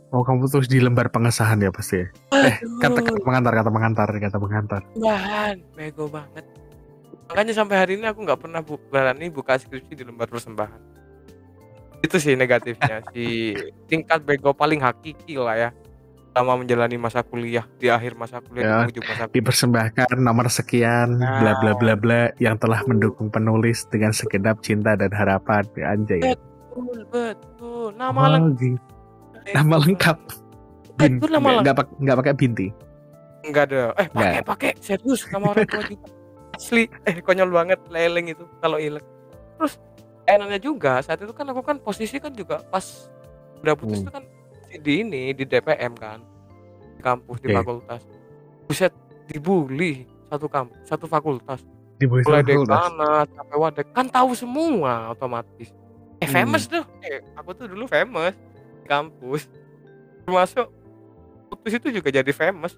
[0.08, 1.98] Oh kamu tulis di lembar pengesahan ya pasti.
[1.98, 2.06] ya?
[2.38, 4.80] Eh kata kata pengantar kata pengantar kata pengantar.
[4.94, 6.46] bahan bego banget.
[7.26, 10.80] Makanya sampai hari ini aku nggak pernah bu berani buka skripsi di lembar persembahan.
[11.98, 15.70] Itu sih negatifnya si tingkat bego paling hakiki lah ya.
[16.30, 19.34] Selama menjalani masa kuliah di akhir masa kuliah Ya, di masa kuliah.
[19.34, 25.10] Dipersembahkan nomor sekian bla bla bla bla yang telah mendukung penulis dengan segenap cinta dan
[25.10, 26.22] harapan anjay.
[26.22, 27.90] Betul, betul.
[27.92, 28.60] Nama Oh, lengkap.
[28.60, 28.78] gitu.
[29.50, 30.18] Nama lengkap.
[30.94, 31.74] Bin, Betul nama nggak lengkap.
[31.74, 32.66] nggak nggak pakai binti.
[33.40, 33.82] Enggak ada.
[33.96, 34.46] Eh, pakai Nggak.
[34.46, 36.06] pakai serius sama orang tua juga.
[36.58, 39.02] Asli, eh konyol banget leleng itu kalau ilek.
[39.56, 39.74] Terus
[40.28, 42.84] enaknya juga saat itu kan aku kan posisi kan juga pas
[43.58, 44.04] udah putus Hmm.
[44.04, 44.24] itu kan
[44.78, 46.20] di ini di DPM kan
[46.92, 48.02] di kampus di fakultas.
[48.64, 48.92] Buset
[49.24, 51.64] dibully satu kampus satu fakultas.
[51.96, 55.72] Di bawah mulai dekana sampai wadah kan tahu semua otomatis.
[56.18, 56.34] Eh Hmm.
[56.36, 56.84] famous tuh.
[57.00, 58.36] Eh, aku tuh dulu famous
[58.82, 59.48] di kampus.
[60.22, 60.68] Termasuk
[61.48, 62.76] putus itu juga jadi famous.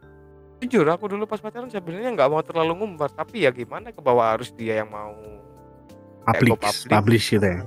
[0.61, 4.37] Jujur aku dulu pas pacaran sebenarnya nggak mau terlalu ngumbar tapi ya gimana ke bawah
[4.37, 5.17] harus dia yang mau
[6.23, 6.89] Publish, go public.
[6.89, 7.61] publish gitu ya.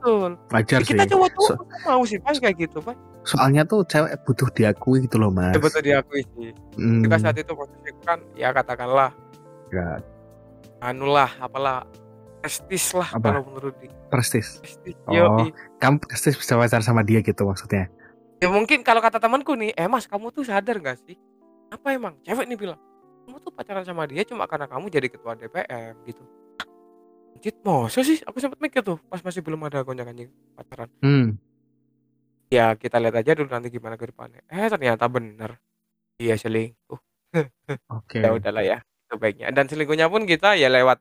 [0.00, 0.90] betul Wajar Ya, sih.
[0.90, 5.04] kita cowok-cowok So- masa mau sih pas kayak gitu pak soalnya tuh cewek butuh diakui
[5.04, 5.52] gitu loh mas.
[5.52, 9.12] ya, betul diakui sih Hmm, juga saat itu posisi kan ya katakanlah
[9.68, 10.00] ya,
[10.80, 11.84] anulah apalah
[12.40, 13.20] prestis lah Apa?
[13.28, 14.56] kalau menurut dia prestis.
[14.58, 15.12] prestis Oh.
[15.12, 15.52] Yoi.
[15.76, 17.92] Kamu prestis bisa pacaran sama dia gitu maksudnya.
[18.36, 21.14] Ya mungkin kalau kata temanku nih, eh mas kamu tuh sadar gak sih?
[21.68, 22.16] Apa emang?
[22.20, 22.80] Cewek nih bilang,
[23.22, 26.24] kamu tuh pacaran sama dia cuma karena kamu jadi ketua DPM gitu.
[27.40, 28.20] Anjir, masa sih?
[28.28, 30.92] Aku sempat mikir tuh pas masih belum ada gonjang-ganjing pacaran.
[31.00, 31.40] Hmm.
[32.52, 34.44] Ya kita lihat aja dulu nanti gimana ke depannya.
[34.44, 35.56] Eh ternyata bener.
[36.20, 37.00] Iya selingkuh.
[37.96, 38.20] Oke.
[38.20, 39.48] Ya udahlah ya, itu baiknya.
[39.56, 41.00] Dan selingkuhnya pun kita ya lewat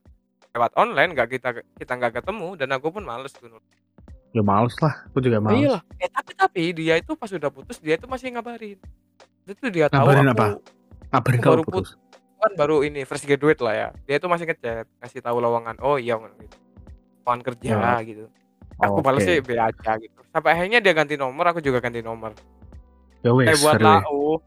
[0.55, 3.59] lewat online, nggak kita kita nggak ketemu dan aku pun males tuh.
[4.31, 4.95] Ya males lah.
[5.11, 5.59] Aku juga males.
[5.59, 5.83] iyalah.
[5.99, 8.79] Eh tapi tapi dia itu pas udah putus dia itu masih ngabarin.
[9.43, 10.47] Itu dia tahu Ngabarin aku apa?
[11.11, 11.99] Kabarin Aku kalau baru putus.
[12.39, 13.87] Kan baru ini fresh graduate lah ya.
[14.07, 16.57] Dia itu masih ngechat kasih tahu lowongan oh iya gitu.
[17.27, 17.93] Lowongan kerja Ya.
[18.01, 18.25] gitu.
[18.79, 20.19] Aku balas sih B aja gitu.
[20.31, 22.31] Sampai akhirnya dia ganti nomor aku juga ganti nomor.
[23.19, 24.39] Ya eh buat lau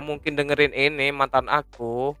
[0.00, 2.16] mungkin dengerin ini mantan aku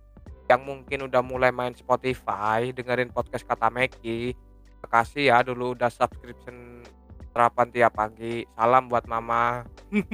[0.48, 4.36] yang mungkin udah mulai main Spotify dengerin podcast kata Meki
[4.84, 6.84] makasih ya dulu udah subscription
[7.32, 8.44] sarapan tiap pagi.
[8.52, 9.64] Salam buat mama.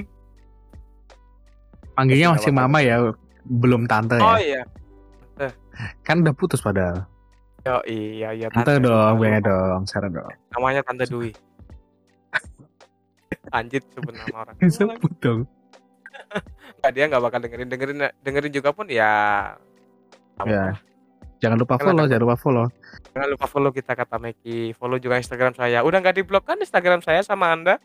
[1.92, 3.12] Panggilnya Masih mama ya,
[3.44, 4.40] belum tante oh ya.
[4.40, 4.62] iya
[6.06, 7.06] Kan udah putus padahal.
[7.64, 10.30] oh iya iya Tante tante dong, beda dong, sekarang dong.
[10.50, 11.30] namanya tante Dwi
[13.50, 15.40] Anjit sebut nama orang Sebut dong.
[16.76, 19.12] Nggak, dia nggak bakal dengerin dengerin dengerin juga pun ya
[20.42, 20.74] Ya.
[21.38, 22.66] Jangan lupa Kan follow, ada- jangan lupa follow.
[23.12, 26.98] jangan lupa follow kita kata Meki follow juga Instagram saya udah nggak diblok kan Instagram
[26.98, 27.78] saya sama anda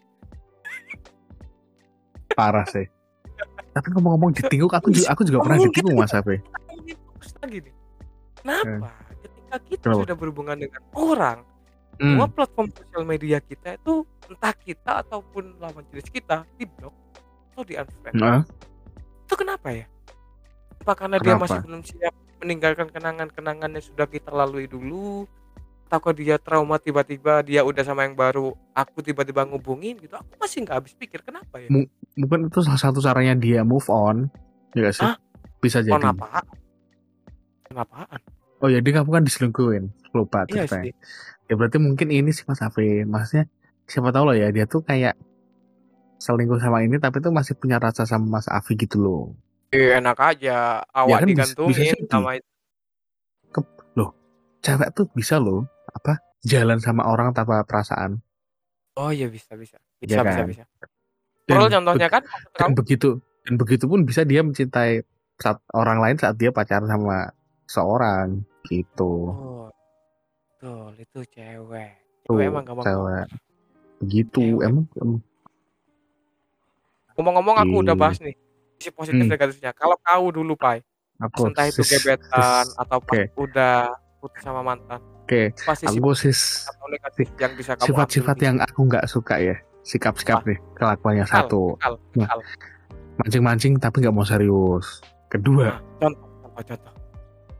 [2.29, 2.85] Parah sih.
[3.71, 5.99] Tapi ngomong-ngomong ditinguk, aku juga aku juga pernah ditinguk gitu.
[5.99, 6.41] Mas Ape.
[7.17, 7.75] Fokus lagi nih
[8.37, 9.99] kenapa ketika kita Kenapa?
[9.99, 11.39] sudah berhubungan dengan orang
[11.97, 12.13] Hmm.
[12.13, 16.93] semua platform sosial media kita itu entah kita ataupun lawan jenis kita diblok
[17.49, 18.45] atau di unfriend Nah,
[19.19, 19.89] itu kenapa ya
[20.77, 21.43] apa karena dia Kenapa?
[21.49, 25.25] masih belum siap meninggalkan kenangan-kenangan yang sudah kita lalui dulu
[25.87, 30.61] atau dia trauma tiba-tiba dia udah sama yang baru aku tiba-tiba ngubungin gitu aku masih
[30.61, 34.29] nggak habis pikir kenapa ya Mu- mungkin itu salah satu caranya dia move on.
[34.71, 35.01] Ya gak sih?
[35.01, 35.17] Hah?
[35.57, 35.97] Bisa jadi.
[35.97, 36.45] kenapa
[37.67, 38.19] kenapaan
[38.57, 39.93] Oh ya, dia kamu kan diselingkuhin.
[40.17, 40.89] Lupa iya sih
[41.45, 43.05] Ya berarti mungkin ini sih Mas Afe.
[43.05, 43.45] Maksudnya
[43.85, 45.13] siapa tahu loh ya, dia tuh kayak
[46.17, 49.23] selingkuh sama ini tapi tuh masih punya rasa sama Mas Afi gitu loh.
[49.69, 52.09] Eh, enak aja awak kan bis- bisa digantungin jadi.
[52.09, 52.49] sama itu
[54.67, 55.63] Cewek tuh bisa loh
[55.95, 58.19] apa jalan sama orang tanpa perasaan.
[58.99, 60.47] oh iya bisa bisa bisa bisa kan?
[60.49, 60.63] bisa
[61.47, 62.21] Dan Pearl be- contohnya kan
[62.57, 63.09] dan kamu begitu
[63.47, 65.05] dan begitu pun bisa dia mencintai
[65.39, 67.31] saat orang lain saat dia pacaran sama
[67.67, 69.31] seorang gitu.
[69.31, 69.67] oh
[70.57, 71.91] betul itu cewek.
[72.25, 73.25] Tuh, cewek emang gampang cewek.
[74.01, 74.67] Begitu Cewek.
[74.67, 75.19] emang, emang
[77.17, 78.35] ngomong-ngomong aku udah bahas nih
[78.77, 79.31] sisi positif Hmm.
[79.33, 79.71] negatifnya.
[79.73, 80.81] Kalau kau dulu pai
[81.17, 83.89] aku entah itu gebetan atau pas udah
[84.21, 86.39] putus sama mantan Oke, pasti sifat aku sis
[87.35, 91.75] yang bisa kamu sifat-sifat yang aku nggak suka ya sikap-sikap nih kelakuannya satu.
[92.15, 92.31] Nah.
[93.17, 95.01] mancing-mancing tapi nggak mau serius.
[95.27, 95.73] Kedua.
[95.73, 96.93] Nah, contoh contoh contoh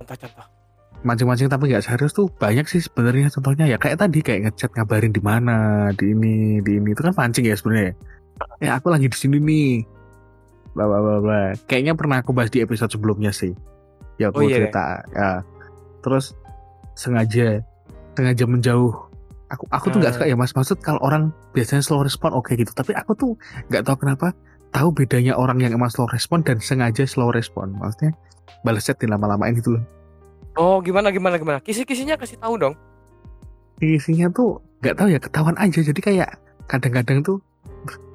[0.08, 0.48] contoh contoh
[1.06, 3.78] mancing-mancing tapi nggak serius tuh banyak sih sebenarnya contohnya ya.
[3.78, 6.90] Kayak tadi kayak ngechat ngabarin di mana di ini di ini.
[6.90, 7.94] Itu kan mancing ya sebenarnya
[8.58, 8.82] ya?
[8.82, 9.86] Aku lagi di sini nih.
[10.74, 11.42] Bla bla bla bla.
[11.70, 13.54] Kayaknya pernah aku bahas di episode sebelumnya sih.
[14.18, 15.06] Ya aku Oh, iya cerita.
[15.14, 15.30] ya.
[16.02, 16.34] Terus
[16.98, 17.62] sengaja
[18.18, 18.94] sengaja menjauh.
[19.54, 20.26] Aku aku tuh nggak Hmm.
[20.26, 20.52] suka ya mas.
[20.58, 22.74] Maksud kalau orang biasanya slow respon oke gitu.
[22.74, 23.32] Tapi aku tuh
[23.70, 24.34] nggak tahu kenapa
[24.74, 27.78] tahu bedanya orang yang emang slow respon dan sengaja slow respon.
[27.78, 28.18] Maksudnya
[28.66, 29.86] balas chat lama-lamain gitu loh.
[30.58, 31.62] Oh, gimana gimana gimana?
[31.62, 32.74] Kisi-kisinya kasih tahu dong.
[33.78, 35.80] Isinya tuh nggak tahu ya ketahuan aja.
[35.86, 36.34] Jadi kayak
[36.66, 37.38] kadang-kadang tuh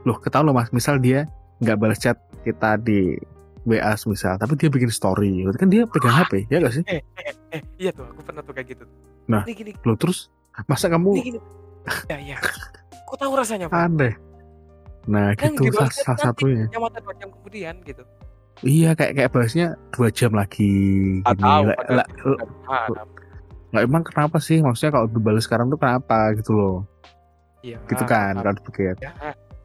[0.03, 0.75] loh ketahuan loh mas.
[0.75, 1.31] Misal dia
[1.63, 3.15] nggak balas chat kita di
[3.63, 5.47] WA misal, tapi dia bikin story.
[5.47, 6.83] Berarti kan dia pegang HP, ya gak sih?
[6.91, 8.85] Eh, eh, eh, iya tuh, aku pernah tuh kayak gitu.
[9.31, 9.47] Nah.
[9.47, 10.35] Ini gini, Loh terus
[10.67, 11.39] masa kamu ini gini.
[12.11, 12.37] Ya, ya.
[13.07, 13.79] Aku tahu rasanya, Pak.
[13.79, 14.15] aneh?
[15.07, 16.67] Nah Kan gitu salah, satunya.
[16.71, 18.03] Yang mata dua jam kemudian gitu.
[18.63, 20.71] Iya kayak kayak balasnya dua jam lagi.
[21.23, 23.09] Nggak berharap.
[23.73, 24.61] lah, emang kenapa sih?
[24.61, 26.77] Maksudnya kalau dibalas sekarang tuh kenapa gitu loh?
[27.61, 27.83] Iya.
[27.87, 28.95] Gitu kan kalau dipikir.
[28.99, 29.11] Ya,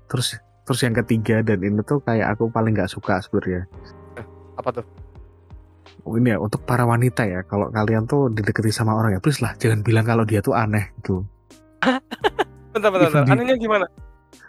[0.08, 3.70] Terus terus yang ketiga dan ini tuh kayak aku paling nggak suka sebenarnya.
[4.56, 4.86] apa tuh?
[6.02, 9.38] Oh, ini ya untuk para wanita ya kalau kalian tuh dideketi sama orang ya please
[9.38, 11.20] lah jangan bilang kalau dia tuh aneh gitu
[12.72, 13.24] Bentar, bentar, bentar.
[13.28, 13.86] Di- Anehnya gimana?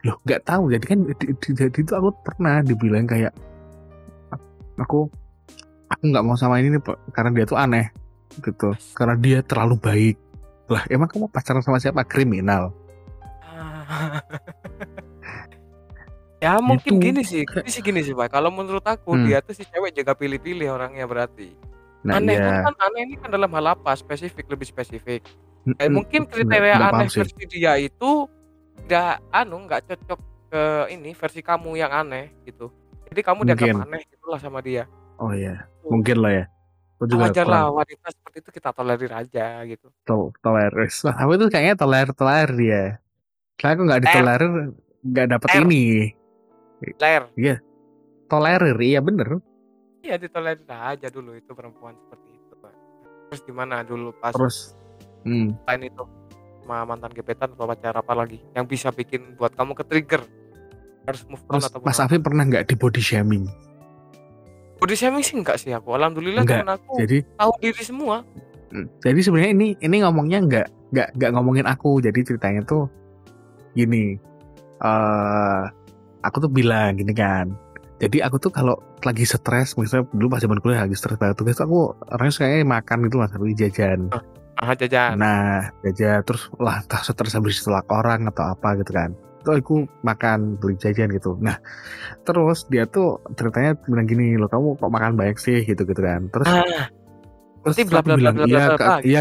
[0.07, 3.35] loh nggak tahu jadi kan di, di, di- itu aku pernah dibilang kayak
[4.79, 5.11] aku
[5.89, 7.91] aku nggak mau sama ini nih Pak, karena dia tuh aneh
[8.39, 10.17] gitu karena dia terlalu baik
[10.67, 12.71] lah emang kamu pacaran sama siapa kriminal
[16.39, 17.03] ya mungkin Gitu.
[17.03, 18.31] gini sih, gini sih gini sih Pak.
[18.31, 19.27] Kalau menurut aku Hmm.
[19.27, 21.51] dia tuh si cewek jaga pilih-pilih orangnya berarti.
[21.99, 23.91] nah aneh iya kan aneh ini kan dalam hal apa?
[23.93, 25.27] Spesifik lebih spesifik.
[25.75, 28.11] Eh, mungkin Nggak- kriteria nggak paham aneh versi dia itu
[28.79, 30.63] tidak anu nggak cocok ke
[30.95, 32.71] ini versi kamu yang aneh gitu.
[33.09, 33.87] Jadi kamu dianggap Mungkin.
[33.89, 34.85] aneh gitulah sama dia.
[35.19, 36.45] oh iya mungkin lah ya
[36.95, 39.91] aku juga wajar lah wanita seperti itu kita tolerir aja gitu.
[40.07, 42.85] tol tolerir Wah, aku tuh kayaknya tolerir tolerir dia
[43.59, 44.53] Karena aku nggak ditolerir
[45.03, 45.59] nggak dapet R.
[45.67, 45.85] ini
[47.03, 47.25] Ler,
[48.31, 49.43] tolerir iya bener
[50.07, 52.55] ya ditolerir aja dulu itu perempuan seperti itu.
[52.63, 52.73] Pak.
[53.29, 54.79] Terus gimana dulu pas terus
[55.27, 56.05] hmm, selain itu
[56.63, 60.23] sama mantan gebetan atau pacar apa lagi yang bisa bikin buat kamu ke trigger
[61.09, 63.45] harus move on terus atau Mas Afif pernah nggak di body shaming
[64.79, 66.63] body shaming sih enggak sih aku alhamdulillah Enggak.
[66.63, 68.17] temen aku jadi tahu diri semua
[68.69, 72.05] Hmm, Jadi sebenarnya ini ini ngomongnya nggak nggak nggak ngomongin aku.
[72.05, 72.85] Jadi ceritanya tuh
[73.73, 74.21] gini.
[74.79, 75.63] eh
[76.21, 77.49] aku tuh bilang gini kan.
[77.99, 81.59] Jadi aku tuh kalau lagi stres, misalnya dulu pas zaman kuliah lagi stres banget tugas
[81.59, 84.01] aku orangnya sukanya makan gitu mas, tapi jajan.
[84.59, 89.17] ah jajan Nah jajan terus lah entah stres habis ditolak orang atau apa gitu kan.
[89.49, 91.41] Tuh aku makan beli jajan gitu.
[91.41, 91.57] Nah
[92.29, 96.29] terus dia tuh ceritanya bilang gini loh kamu kok makan banyak sih gitu gitu kan.
[96.29, 96.93] Terus ah
[97.59, 98.71] Terus bla bla bla iya,
[99.03, 99.21] iya,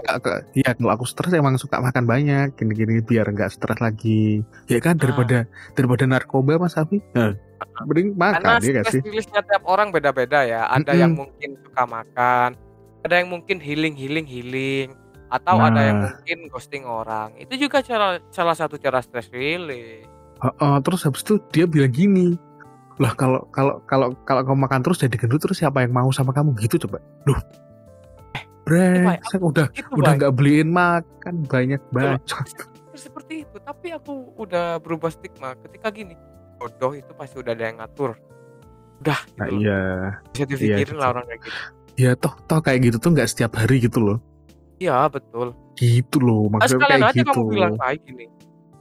[0.53, 4.45] iya kalau aku stres emang suka makan banyak gini-gini biar nggak stres lagi.
[4.69, 7.01] Ya kan daripada daripada narkoba Mas Afi.
[7.17, 7.33] Nah,
[7.87, 9.01] mending karena makan ya gak stress sih?
[9.01, 11.01] rilisnya tiap orang beda-beda ya ada Mm-mm.
[11.01, 12.49] yang mungkin suka makan
[13.05, 14.93] ada yang mungkin healing healing healing
[15.27, 16.11] atau ada yang Nah.
[16.15, 19.27] mungkin ghosting orang itu juga cara salah satu cara stress
[20.39, 22.37] release Heeh, terus habis itu dia bilang gini.
[22.97, 26.33] Lah kalau kalau kalau kalau kamu makan terus jadi gendut terus siapa yang mau sama
[26.33, 27.01] kamu gitu coba.
[27.25, 27.37] Duh.
[28.67, 32.21] Brengsek udah itu udah nggak beliin makan banyak banget.
[32.97, 36.17] seperti itu tapi aku udah berubah stigma ketika gini
[36.57, 38.17] bodoh itu pasti udah ada yang ngatur
[39.05, 39.79] udah gitu Nah iya,
[40.33, 41.59] bisa dipikirin iya, lah orang kayak gitu
[41.97, 44.17] ya toh toh kayak gitu tuh nggak setiap hari gitu loh.
[44.81, 47.29] iya betul Gitu loh maksudnya kayak aja gitu.
[47.29, 48.25] kamu bilang baik gini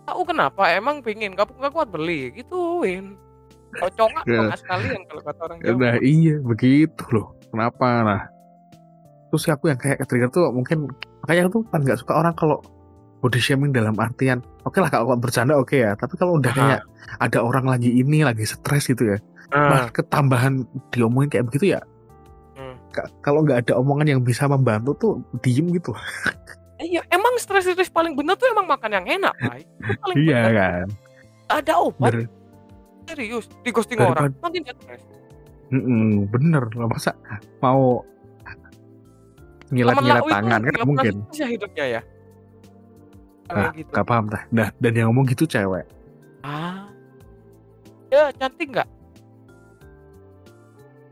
[0.07, 3.19] tahu kenapa emang pengen gak, gak kuat beli gituin
[3.73, 4.41] kalau congak Ya.
[4.41, 7.27] congak sekalian kalau kata orang Jawa Nah iya begitu loh.
[7.47, 8.23] Kenapa nah?
[9.29, 10.89] Terus aku yang kayak trigger tuh mungkin
[11.21, 12.63] makanya aku tuh kan nggak suka orang kalau
[13.19, 15.93] body shaming dalam artian oke lah kalau bercanda oke ya.
[15.93, 16.59] Tapi kalau udah Aha.
[16.59, 16.81] kayak
[17.19, 19.19] ada orang lagi ini lagi stres gitu ya.
[19.49, 21.81] Nah, Nah ketambahan diomongin kayak begitu ya.
[22.55, 22.81] Hmm.
[22.91, 25.93] ka- Kalau nggak ada omongan yang bisa membantu tuh diem gitu.
[26.79, 29.35] Iya emang stress release paling bener tuh emang makan yang enak
[30.03, 30.87] paling iya bener kan.
[31.49, 32.29] Ada obat Ber-
[33.07, 35.03] serius di ghosting Daripada- orang makin stres
[35.67, 37.11] Mm-mm, bener lah masa
[37.59, 38.03] mau
[39.69, 41.15] nyilat-nyilat lau tangan kan mungkin.
[41.33, 42.03] ya hidupnya ya
[43.47, 44.43] Nah, gitu Gak paham dah.
[44.51, 45.87] Nah, dan yang ngomong gitu cewek.
[46.43, 46.91] ah
[48.09, 48.91] ya cantik nggak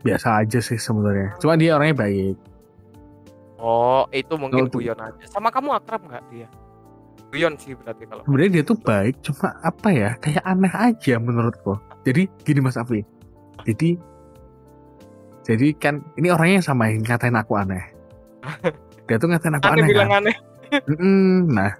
[0.03, 1.31] Biasa aja sih sebenarnya.
[1.39, 2.35] Cuma dia orangnya baik.
[3.57, 4.79] Oh itu mungkin Oh, tuh.
[4.79, 5.23] guyon aja.
[5.25, 6.47] Sama kamu akrab nggak dia?
[7.29, 11.73] Guyon sih berarti kalau sebenarnya dia tuh baik cuma apa ya kayak aneh aja menurutku.
[12.03, 13.01] Jadi gini mas Afi
[13.63, 13.97] jadi
[15.41, 17.85] jadi kan ini orangnya sama yang ngatain aku aneh.
[19.05, 20.21] Dia tuh ngatain aku aneh aneh, bilang kan?
[20.25, 20.37] aneh.
[20.89, 21.53] Mm-mm.
[21.53, 21.71] nah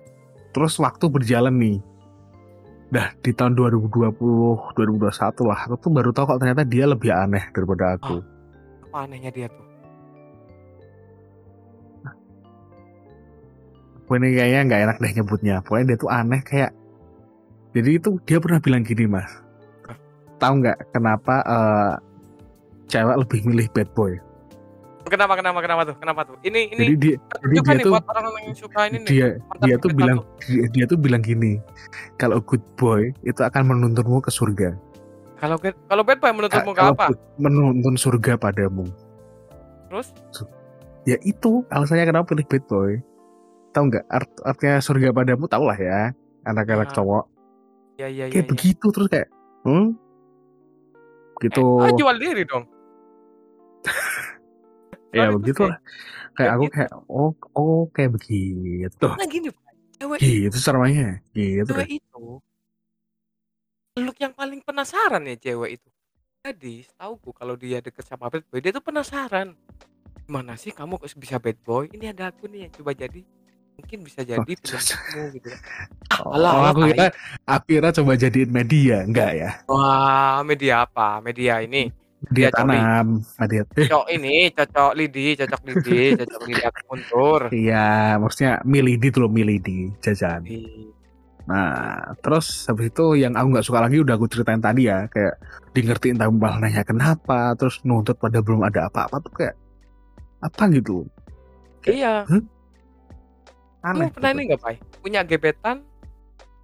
[0.51, 1.77] terus waktu berjalan nih.
[2.93, 4.13] Dah di tahun 2020
[4.77, 5.59] 2021 lah.
[5.65, 8.21] Aku tuh baru tahu kalau ternyata dia lebih aneh daripada aku.
[8.85, 9.64] Apa anehnya dia tuh
[14.13, 16.71] ini kayaknya nggak enak deh nyebutnya pokoknya dia tuh aneh kayak
[17.73, 19.29] jadi itu dia pernah bilang gini mas
[20.37, 21.93] tahu nggak kenapa eh,
[22.89, 24.13] cewek lebih milih bad boy?
[25.05, 25.95] Kenapa kenapa kenapa tuh?
[26.01, 26.37] Kenapa tuh?
[26.41, 29.09] Ini ini Jadi dia jadi dia nih tuh buat orang yang suka ini nih.
[29.09, 30.25] dia mantan dia tuh bilang tuh.
[30.49, 31.61] dia, dia tuh bilang gini,
[32.17, 34.73] kalau good boy itu akan menuntunmu ke surga.
[35.37, 37.13] Kalau kalau bad boy menurutmu ke apa?
[37.37, 38.89] menuntun surga padamu.
[39.93, 40.09] Terus?
[41.05, 42.91] Ya itu alasannya kenapa pilih bad boy.
[43.75, 45.51] Tahu nggak art, artinya surga padamu?
[45.51, 46.15] Tahu lah ya
[46.47, 47.23] anak-anak Ah, cowok.
[47.99, 48.31] Ya ya ya.
[48.31, 48.51] Kayak ya.
[48.55, 49.27] begitu terus kayak,
[49.67, 49.87] hmm,
[51.43, 51.65] gitu.
[51.83, 52.63] Eh, ah, jual diri dong.
[55.15, 55.81] ya begitu kayak-.
[56.35, 59.07] Kayak aku kayak, oh, oh kayak begitu.
[59.11, 59.51] Nah gini,
[59.99, 61.19] cewek Gitu caranya.
[61.35, 61.67] Gitu.
[61.67, 62.39] cewek itu
[63.95, 65.87] look yang paling penasaran ya cewek itu.
[66.43, 69.55] Jadi, setauku kalau dia deket sama bad boy, dia tuh penasaran.
[70.27, 71.87] Gimana sih kamu kok bisa bad boy?
[71.89, 73.23] Ini ada aku nih yang coba jadi.
[73.75, 75.49] Mungkin bisa jadi Oh, penyakitmu gitu.
[76.23, 77.05] Oh, Alah, alah, aku kira,
[77.43, 79.49] aku kira coba jadiin media, enggak ya?
[79.67, 81.19] Wah, media apa?
[81.19, 81.91] Media ini.
[82.25, 82.77] Media Media coli.
[82.79, 83.61] tanam, media.
[83.75, 87.41] Cocok ini, cocok lidi, cocok lidi, cocok lidi aku mundur.
[87.53, 90.41] iya, maksudnya milidi tuh milidi jajan.
[91.45, 95.37] Nah, terus habis itu yang aku nggak suka lagi udah aku ceritain tadi ya, kayak
[95.77, 99.53] di ngertiin tapi malah nanya kenapa, terus nuntut pada belum ada apa-apa tuh kayak
[100.41, 101.05] apa gitu.
[101.85, 102.25] Iya.
[103.85, 104.09] Aneh.
[104.09, 104.75] Pernah ini nggak, Pai?
[104.97, 105.85] Punya gebetan,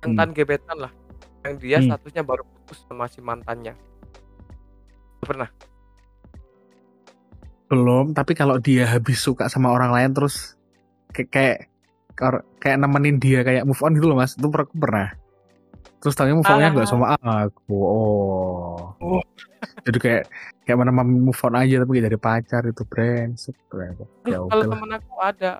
[0.01, 0.89] mantan gebetan lah,
[1.45, 1.93] yang dia Hmm.
[1.93, 3.77] statusnya baru putus sama si mantannya.
[5.21, 5.49] Pernah?
[7.69, 10.57] Belum, tapi kalau dia habis suka sama orang lain terus
[11.13, 11.57] kayak kayak
[12.59, 15.13] kayak nemenin dia kayak move on gitu loh mas, itu per- aku pernah.
[16.01, 16.91] Terus tanya move onnya nggak Ah.
[16.91, 18.97] sama aku, oh.
[18.97, 19.21] Oh.
[19.85, 20.23] Jadi kayak
[20.65, 23.53] kayak mana move on aja tapi kayak dari pacar itu brengsek.
[23.69, 24.03] Ternyata.
[24.25, 25.51] Ya kalau temen aku ada.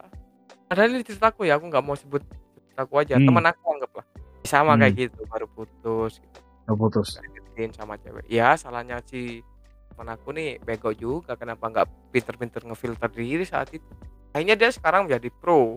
[0.72, 2.24] Ada ini ceritaku ya, aku nggak mau sebut
[2.64, 3.20] ceritaku aja.
[3.20, 3.28] Hmm.
[3.28, 4.06] Temen aku anggaplah.
[4.42, 4.80] Sama Hmm.
[4.80, 6.40] kayak gitu, baru putus gitu.
[6.64, 7.20] Udah putus.
[7.20, 8.24] Deketin sama cewek.
[8.32, 9.44] Ya, salahnya si
[9.92, 11.36] temen aku nih bego juga.
[11.36, 13.84] Kenapa nggak pinter-pinter ngefilter diri saat itu?
[14.32, 15.76] Akhirnya dia sekarang menjadi pro.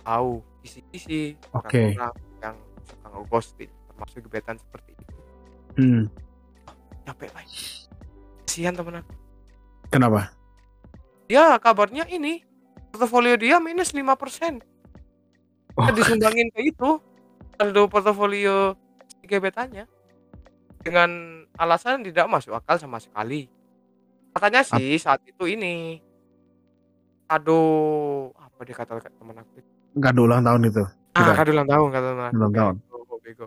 [0.00, 1.92] Tahu isi-isi Oke.
[1.92, 2.56] orang-orang yang
[2.88, 5.14] suka nge-ghosting, termasuk gebetan seperti itu.
[5.76, 6.04] Hmm.
[7.04, 7.44] Capek, Pak.
[8.48, 9.12] Kasihan temen aku.
[9.92, 10.32] Kenapa?
[11.28, 12.40] Ya, kabarnya ini
[12.88, 14.64] portofolio dia minus 5%.
[15.74, 16.98] Oh, Kan disumbangin ke itu
[17.54, 18.74] saldo portofolio
[19.22, 19.86] gebetannya
[20.80, 21.10] dengan
[21.54, 23.46] alasan tidak masuk akal sama sekali.
[24.30, 25.98] Katanya sih saat itu ini
[27.26, 29.60] aduh apa dia kata teman aku
[29.98, 30.84] ada ulang tahun itu.
[31.12, 32.74] ah kado ulang tahun kata teman aku Ulang tahun.
[32.88, 33.46] bego, bego.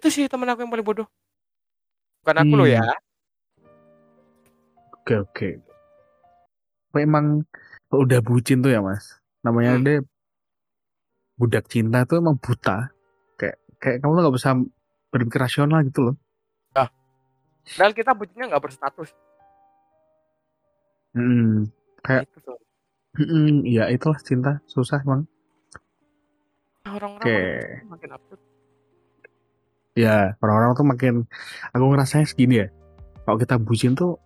[0.00, 1.06] itu sih teman aku yang paling bodoh
[2.20, 2.70] bukan aku Hmm.
[2.70, 2.84] ya
[4.96, 5.48] Oke oke.
[6.90, 7.44] Memang
[8.00, 9.18] udah bucin tuh ya mas.
[9.44, 9.84] Namanya Hmm.
[9.84, 9.96] dia
[11.34, 12.90] budak cinta tuh emang buta.
[13.38, 14.50] Kayak kayak kamu tuh nggak bisa
[15.10, 16.16] berpikir rasional gitu loh.
[17.64, 19.08] padahal kita bucinnya nggak berstatus
[21.14, 21.70] Hmm.
[22.04, 22.58] Kayak itu tuh
[23.16, 25.24] hmm, ya itulah cinta susah emang.
[26.84, 28.40] Nah, orang-orang makin absurd
[29.94, 31.14] Ya orang-orang tuh makin
[31.70, 32.68] aku ngerasanya segini ya.
[33.24, 34.18] Kalau kita bucin tuh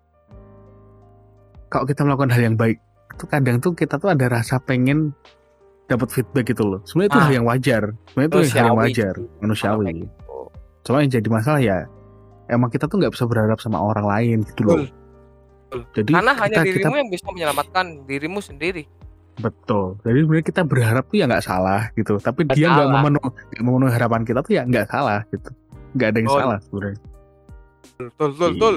[1.69, 2.81] kalau kita melakukan hal yang baik
[3.19, 5.11] itu kadang tuh kita tuh ada rasa pengen
[5.85, 6.81] dapat feedback gitu loh.
[6.85, 7.25] Sebenarnya itu Ah.
[7.27, 7.83] hal yang wajar.
[8.07, 9.85] Sebenarnya itu hal yang wajar, manusiawi.
[9.99, 10.37] gitu.
[10.81, 11.79] Cuma yang jadi masalah ya
[12.47, 14.79] emang kita tuh nggak bisa berharap sama orang lain gitu loh.
[15.69, 15.81] Betul.
[15.93, 18.85] Jadi karena kita, hanya kita dirimu yang bisa menyelamatkan dirimu sendiri
[19.39, 19.95] betul.
[20.03, 22.19] Jadi sebenarnya kita berharap tuh ya nggak salah gitu.
[22.19, 25.51] Tapi Nggak dia nggak memenuhi, memenuhi harapan kita tuh ya nggak salah gitu.
[25.95, 26.41] Nggak ada yang Betul.
[26.41, 27.01] salah sebenarnya.
[27.99, 28.77] betul betul betul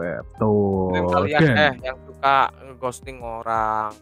[0.00, 0.90] Betul.
[0.90, 2.36] Dan kalian Dan- eh yang suka
[2.76, 3.92] ghosting orang.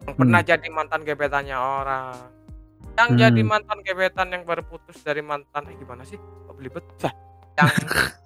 [0.00, 2.16] Yang pernah jadi mantan gebetannya orang.
[2.94, 3.18] Yang Hmm.
[3.18, 6.16] jadi mantan gebetan yang baru putus dari mantan eh gimana sih?
[6.16, 6.84] Kok belibet?
[6.96, 7.12] Dah.
[7.52, 7.68] yang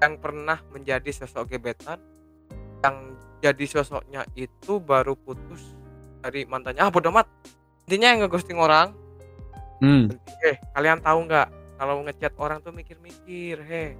[0.00, 2.00] yang pernah menjadi sosok gebetan
[2.80, 2.96] yang
[3.38, 5.60] jadi sosoknya itu baru putus
[6.18, 6.80] dari mantannya.
[6.80, 7.28] Ah bodoh amat.
[7.84, 8.96] Intinya yang ngeghosting orang.
[9.80, 10.12] Hmm.
[10.42, 11.48] eh kalian tahu nggak?
[11.76, 13.96] Kalau ngechat orang tuh mikir-mikir heh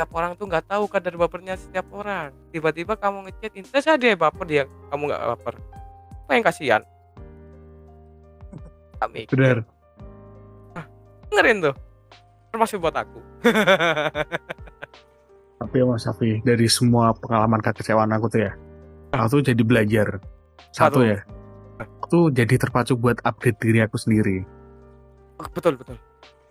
[0.00, 4.16] setiap orang tuh nggak tahu kadar bapernya setiap orang tiba-tiba kamu ngechat terus ada dia
[4.16, 5.54] baper dia kamu nggak baper
[6.24, 6.82] apa yang kasihan
[9.12, 9.36] mikir.
[9.36, 9.58] Benar.
[11.28, 11.76] dengerin tuh
[12.48, 13.20] termasuk buat aku
[15.60, 18.56] Tapi ya Mas Safi, dari semua pengalaman kekecewaan aku tuh ya,
[19.12, 20.16] aku tuh jadi belajar.
[20.72, 21.04] Satu Satu.
[21.04, 21.20] ya,
[21.76, 24.40] aku tuh jadi terpacu buat update diri aku sendiri.
[25.36, 26.00] Oh, betul betul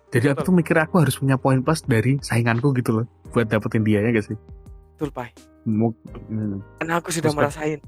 [0.09, 3.85] Jadi aku tuh mikir aku harus punya poin plus dari sainganku gitu loh, buat dapetin
[3.85, 4.37] dia ya gak sih?
[4.99, 5.31] betul pai.
[5.63, 5.95] Mu-
[6.27, 7.79] hmm, karena aku sudah Terus, merasain.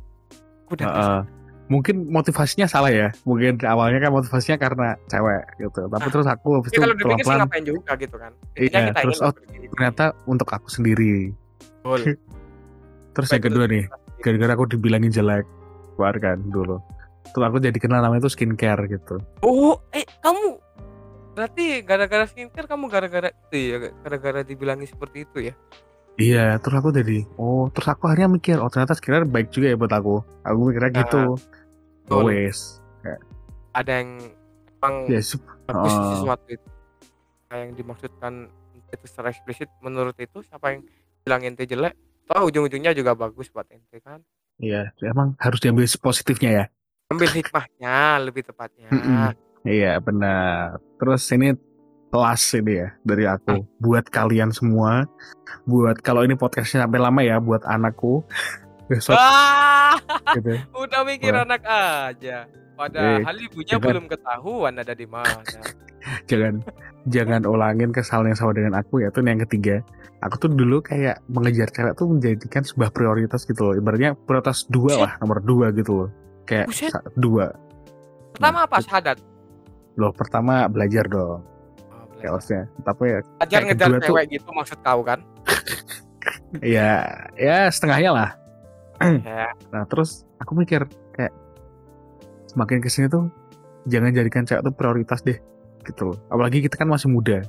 [0.64, 1.22] Aku udah uh,
[1.68, 3.12] mungkin motivasinya salah ya.
[3.28, 5.92] Mungkin awalnya kan motivasinya karena cewek gitu.
[5.92, 6.12] Tapi Ah.
[6.14, 8.32] terus aku habis Ya itu pelan-pelan ngapain juga gitu kan.
[8.56, 9.68] Iya kita terus oh gitu.
[9.76, 11.36] ternyata untuk aku sendiri.
[11.84, 12.16] Betul.
[13.20, 13.84] terus Baik yang kedua nih
[14.24, 15.44] gara-gara aku dibilangin jelek
[16.00, 16.80] keluar kan dulu.
[17.36, 19.20] Terus aku jadi kenal namanya itu skincare gitu.
[19.44, 20.64] Oh, eh kamu
[21.42, 25.54] berarti gara-gara skincare kamu gara-gara itu ya, gara-gara dibilangi seperti itu ya?
[26.16, 29.76] iya terus aku jadi oh terus aku akhirnya mikir oh ternyata skincare baik juga ya
[29.76, 31.22] buat aku aku mikirnya Nah, gitu
[32.06, 32.24] betul.
[32.30, 32.60] wes
[33.72, 34.10] Ada yang
[34.78, 36.10] emang ya sup- bagus Oh.
[36.14, 36.68] sesuatu itu.
[37.48, 38.34] Yang dimaksudkan
[38.92, 40.84] itu secara eksplisit menurut itu siapa yang
[41.24, 41.96] bilang ente jelek,
[42.28, 44.22] toh ujung-ujungnya juga bagus buat ente kan.
[44.60, 46.66] iya emang harus diambil positifnya ya
[47.10, 48.92] Ambil hikmahnya lebih tepatnya.
[49.64, 50.78] Iya benar.
[51.02, 51.50] Terus ini
[52.14, 55.10] kelas ini ya dari aku buat kalian semua.
[55.66, 58.22] Buat kalau ini podcastnya sampai lama ya buat anakku
[58.90, 59.98] besok Wah,
[60.38, 60.62] gitu.
[60.86, 61.42] udah mikir Wah.
[61.42, 62.46] anak aja.
[62.78, 63.88] Padahal ibunya jangan.
[63.90, 65.42] belum ketahuan ada di mana.
[66.26, 66.66] Jangan
[67.14, 69.14] jangan ulangin kesalahan yang sama dengan aku ya.
[69.14, 69.86] Itu yang ketiga.
[70.26, 73.78] Aku tuh dulu kayak mengejar cewek tuh menjadikan sebuah prioritas gitu loh.
[73.78, 76.10] Ibaratnya prioritas dua lah, nomor dua gitu loh.
[76.50, 76.90] Kayak Buset.
[77.14, 77.54] dua.
[78.34, 78.82] Pertama apa?
[78.82, 79.22] Syahadat.
[79.96, 81.44] Loh pertama belajar dong.
[81.90, 82.68] Oh, harusnya.
[82.82, 85.20] Tapi ya, Belajar ngejar kedua tuh- cewek gitu maksud kau kan?
[86.62, 86.92] ya,
[87.34, 88.30] ya setengahnya lah.
[89.26, 89.50] ya.
[89.70, 91.34] Nah terus aku mikir kayak
[92.48, 93.28] semakin ke sini tuh
[93.86, 95.40] jangan jadikan cewek tuh prioritas deh
[95.82, 96.18] gitu loh.
[96.28, 97.42] Apalagi kita kan masih muda.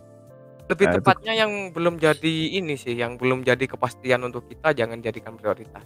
[0.66, 4.72] Lebih Nah, itu- tepatnya yang belum jadi ini sih, yang belum jadi kepastian untuk kita
[4.72, 5.84] jangan jadikan prioritas.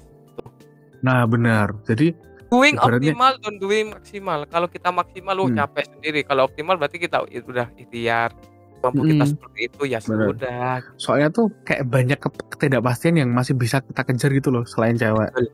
[1.03, 1.75] Nah benar.
[1.83, 2.15] Jadi
[2.47, 4.39] Doing Ibaratnya- optimal dan doing maksimal.
[4.47, 5.59] Kalau kita maksimal lu Hmm.
[5.59, 6.21] capek sendiri.
[6.23, 8.31] Kalau optimal berarti kita udah ikhtiar.
[8.77, 9.33] Mampu kita Mm-mm.
[9.35, 10.27] seperti itu ya Benar.
[10.31, 10.75] sudah.
[10.95, 15.33] soalnya tuh kayak banyak ke- ketidakpastian yang masih bisa kita kejar gitu loh selain cewek.
[15.33, 15.47] Betul.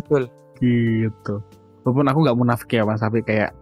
[0.00, 0.22] Betul.
[0.58, 1.34] Gitu.
[1.84, 3.52] Walaupun aku nggak munafik ya mas, tapi kayak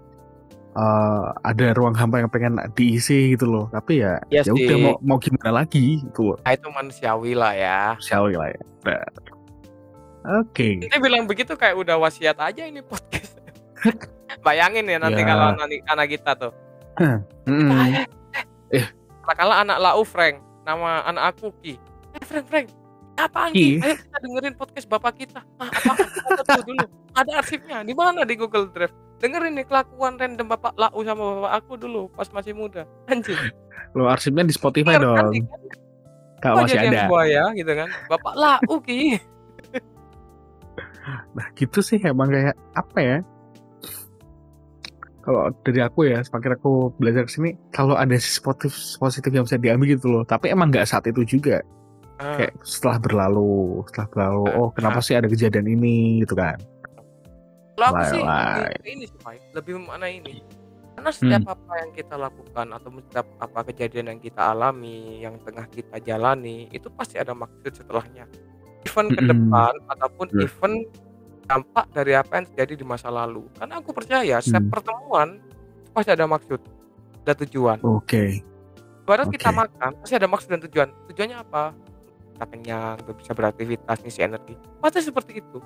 [0.70, 3.66] eh, ada ruang hampa yang pengen diisi gitu loh.
[3.68, 6.39] Tapi ya Iya ya udah mau mau gimana lagi gitu loh.
[6.41, 7.81] Nah, itu manusiawi lah ya.
[7.99, 8.62] We lah ya.
[8.87, 9.05] Nah.
[10.23, 10.77] Oke.
[10.79, 13.41] Ente bilang begitu kayak udah wasiat aja ini podcast.
[14.47, 15.27] Bayangin ya nanti Ya.
[15.27, 16.53] kalau anak, anak kita tuh.
[17.01, 17.73] Mm-mm.
[17.73, 18.07] Eh,
[18.77, 18.87] Eh.
[19.27, 21.79] Kala anak lau Frank, nama anak aku Ki.
[22.12, 22.66] Eh Frank Frank,
[23.16, 23.79] apaan Ki.
[23.79, 25.41] Ayo kita dengerin podcast bapak kita.
[25.57, 25.93] Ah, apa?
[26.45, 26.85] Tahu dulu.
[27.12, 27.81] Ada arsipnya.
[27.81, 28.93] Di mana di Google Drive?
[29.16, 32.85] Dengerin nih kelakuan random bapak lau sama bapak aku dulu pas masih muda.
[33.07, 33.39] Anjing.
[33.93, 35.47] Lo arsipnya di Spotify kan, dong.
[36.41, 37.05] Kalau Kok masih ada.
[37.07, 37.89] buaya gitu kan?
[38.07, 39.16] Bapak lau Ki.
[41.34, 43.18] Nah gitu sih emang kayak apa ya?
[45.20, 49.44] Kalau dari aku ya, semakin aku belajar ke sini, kalau ada sisi positif, positif yang
[49.44, 50.24] bisa diambil gitu loh.
[50.24, 51.61] Tapi emang nggak saat itu juga.
[52.16, 56.57] Ah, Kayak setelah berlalu, setelah berlalu, Ah, oh kenapa sih ada kejadian ini gitu kan?
[57.76, 59.20] Kalau aku sih lebih ini sih
[59.57, 60.40] lebih mana ini.
[60.96, 61.55] Karena setiap Hmm.
[61.57, 66.68] apa yang kita lakukan atau setiap apa kejadian yang kita alami, yang tengah kita jalani,
[66.72, 68.28] itu pasti ada maksud setelahnya.
[68.81, 69.31] Event ke Mm-mm.
[69.31, 70.41] depan ataupun Betul.
[70.43, 70.76] event
[71.45, 73.43] dampak dari apa yang terjadi di masa lalu.
[73.59, 74.72] Karena aku percaya setiap Hmm.
[74.72, 75.28] pertemuan
[75.91, 76.61] pasti ada maksud,
[77.20, 77.78] ada tujuan.
[77.83, 78.41] Oke,
[79.03, 79.59] Barat kita Oke.
[79.59, 80.89] makan pasti ada maksud dan tujuan.
[81.11, 81.74] Tujuannya apa?
[82.31, 84.55] Kita kenyang, bisa beraktivitas, ngisi energi.
[84.78, 85.59] Pasti seperti itu.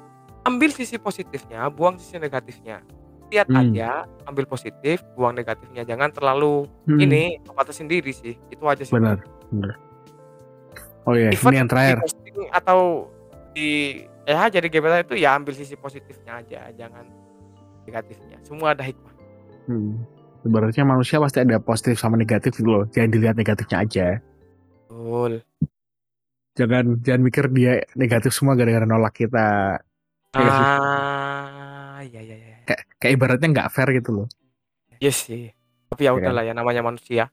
[0.43, 2.81] Ambil sisi positifnya, buang sisi negatifnya.
[3.29, 3.61] Lihat Hmm.
[3.61, 5.85] aja, ambil positif, buang negatifnya.
[5.85, 8.33] Jangan terlalu Hmm, ini apa sendiri sih.
[8.49, 8.91] Itu aja sih.
[8.91, 9.21] benar,
[9.53, 9.77] benar.
[11.05, 11.99] Oh iya, Event ini yang terakhir.
[12.35, 13.07] Posting atau
[13.55, 17.07] di ya jadi gebetan itu ya ambil sisi positifnya aja, jangan
[17.87, 18.37] negatifnya.
[18.43, 19.15] Semua ada hikmah.
[19.71, 20.03] Hmm.
[20.45, 22.85] Ibaratnya manusia pasti ada positif sama negatif gitu loh.
[22.93, 24.07] Jangan dilihat negatifnya aja.
[24.91, 25.41] Betul.
[26.55, 29.79] Jangan jangan mikir dia negatif semua gara-gara nolak kita.
[30.35, 30.51] Iya.
[30.53, 32.57] Ah, ya ya ya.
[32.67, 34.29] Kayak, kayak ibaratnya nggak fair gitu loh.
[35.01, 35.49] Yes sih.
[35.89, 36.21] Tapi ya Iya kan?
[36.21, 37.31] udahlah ya namanya manusia.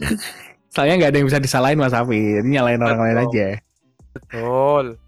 [0.72, 2.40] Soalnya nggak ada yang bisa disalahin Mas Afi.
[2.40, 3.46] Ini nyalain orang lain aja.
[4.18, 4.98] Betul.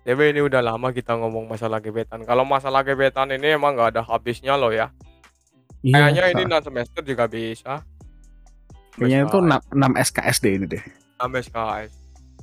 [0.00, 2.24] Tapi ini udah lama kita ngomong masalah gebetan.
[2.24, 4.90] Kalau masalah gebetan ini emang nggak ada habisnya loh ya.
[5.80, 7.74] Iya, Kayaknya ini so- non semester juga bisa.
[8.90, 9.56] kayaknya itu Bisa.
[9.70, 10.82] 6, 6 SKS deh ini deh.
[11.16, 11.90] Sampai SKS.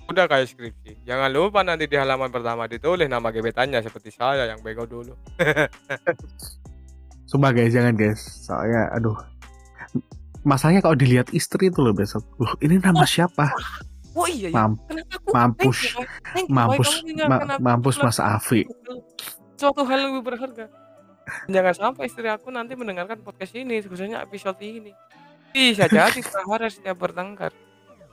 [0.07, 1.03] Udah kayak skripsi.
[1.03, 5.11] Jangan lupa nanti di halaman pertama ditulis nama gebetannya seperti saya yang bego dulu.
[7.29, 8.21] Sumpah guys, jangan guys.
[8.47, 9.17] Soalnya aduh.
[10.47, 12.23] Masalahnya kalau dilihat istri itu loh besok.
[12.39, 13.51] Loh, ini nama siapa?
[14.17, 14.55] Oh iya, iya.
[14.55, 15.29] Mam- Kenapa aku?
[15.29, 15.77] mampus.
[16.25, 16.89] Thank you, mampus
[17.23, 18.65] ma- mampus Mas Afi.
[19.55, 20.65] Suatu hal yang lebih berharga.
[21.45, 24.89] Jangan sampai istri aku nanti mendengarkan podcast ini, khususnya episode ini.
[25.49, 27.53] Bisa jadi berharap setiap bertengkar.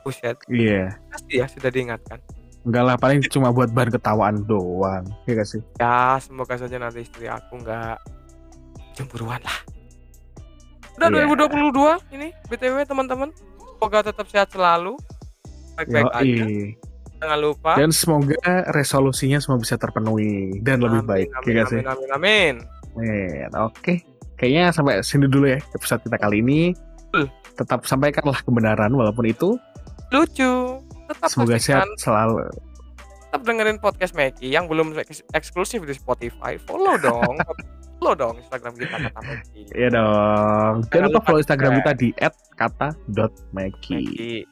[0.01, 1.01] Buset, Iya.
[1.09, 2.21] pasti ya sudah diingatkan.
[2.61, 5.05] Enggak lah, paling cuma buat bahan ketawaan doang.
[5.25, 5.61] Iya gak sih?
[5.77, 7.97] Ya, semoga saja nanti istri aku nggak
[8.93, 9.59] cemburuan lah.
[10.95, 11.25] Udah Iya.
[11.27, 13.33] 2022 ini BTW teman-teman.
[13.57, 15.01] Semoga tetap sehat selalu.
[15.77, 16.45] Baik-baik aja.
[17.19, 17.71] Jangan lupa.
[17.75, 22.55] Dan semoga resolusinya semua bisa terpenuhi dan lebih Amin, baik, Amin, ya amin, amin, amin.
[22.95, 23.49] Amin.
[23.57, 24.05] Oke,
[24.35, 26.77] kayaknya sampai sini dulu ya episode kita kali ini.
[27.55, 29.55] Tetap sampaikanlah kebenaran walaupun itu.
[30.11, 30.83] Lucu.
[31.07, 32.45] Tetap Semoga sehat selalu.
[33.25, 36.55] tetap dengerin podcast Meki yang belum eks- eksklusif di Spotify.
[36.61, 37.35] Follow dong.
[37.99, 39.61] follow dong Instagram kita kata Meki.
[39.73, 40.75] Iya dong.
[40.83, 42.09] Jangan Jangan lupa follow Instagram kita di
[42.55, 43.51] @kata.meki.
[43.51, 43.99] Meki.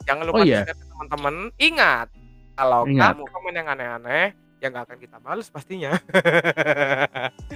[0.03, 0.63] Jangan lupa Oh, iya.
[1.03, 1.51] Teman-teman.
[1.59, 2.09] Ingat,
[2.55, 3.19] kalau Ingat.
[3.19, 4.27] kamu komen yang aneh-aneh,
[4.63, 5.91] ya nggak akan kita balas pastinya.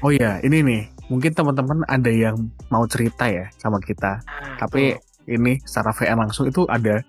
[0.04, 0.82] Oh iya, ini nih.
[1.08, 2.36] Mungkin teman-teman ada yang
[2.68, 4.20] mau cerita ya sama kita.
[4.22, 4.94] Nah, Tapi
[5.26, 7.00] ini secara VN langsung itu ada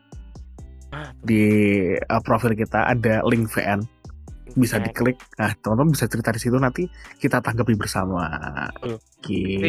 [0.88, 1.44] Ah, di
[2.00, 3.84] uh, profil kita ada link VN
[4.58, 5.22] bisa diklik.
[5.38, 6.90] Nah, teman-teman bisa cerita di situ nanti
[7.22, 8.26] kita tanggapi bersama.
[8.74, 8.98] Betul.
[9.22, 9.68] Gitu.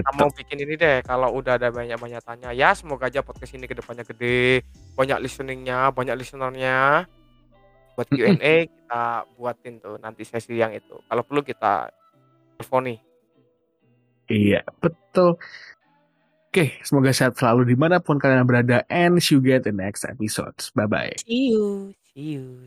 [0.00, 3.68] Kita mau bikin ini deh kalau udah ada banyak-banyak tanya ya semoga aja podcast ini
[3.68, 4.64] ke depannya gede
[4.96, 7.04] banyak listeningnya banyak listenernya
[7.94, 9.04] buat Q&A kita
[9.36, 11.88] buatin tuh nanti sesi yang itu kalau perlu kita
[12.60, 12.96] telponi
[14.26, 15.38] Iya, betul.
[16.50, 20.02] Oke, semoga sehat selalu di mana pun kalian berada and see you get the next
[20.02, 20.56] episode.
[20.74, 21.22] Bye-bye.
[21.22, 22.66] see you see you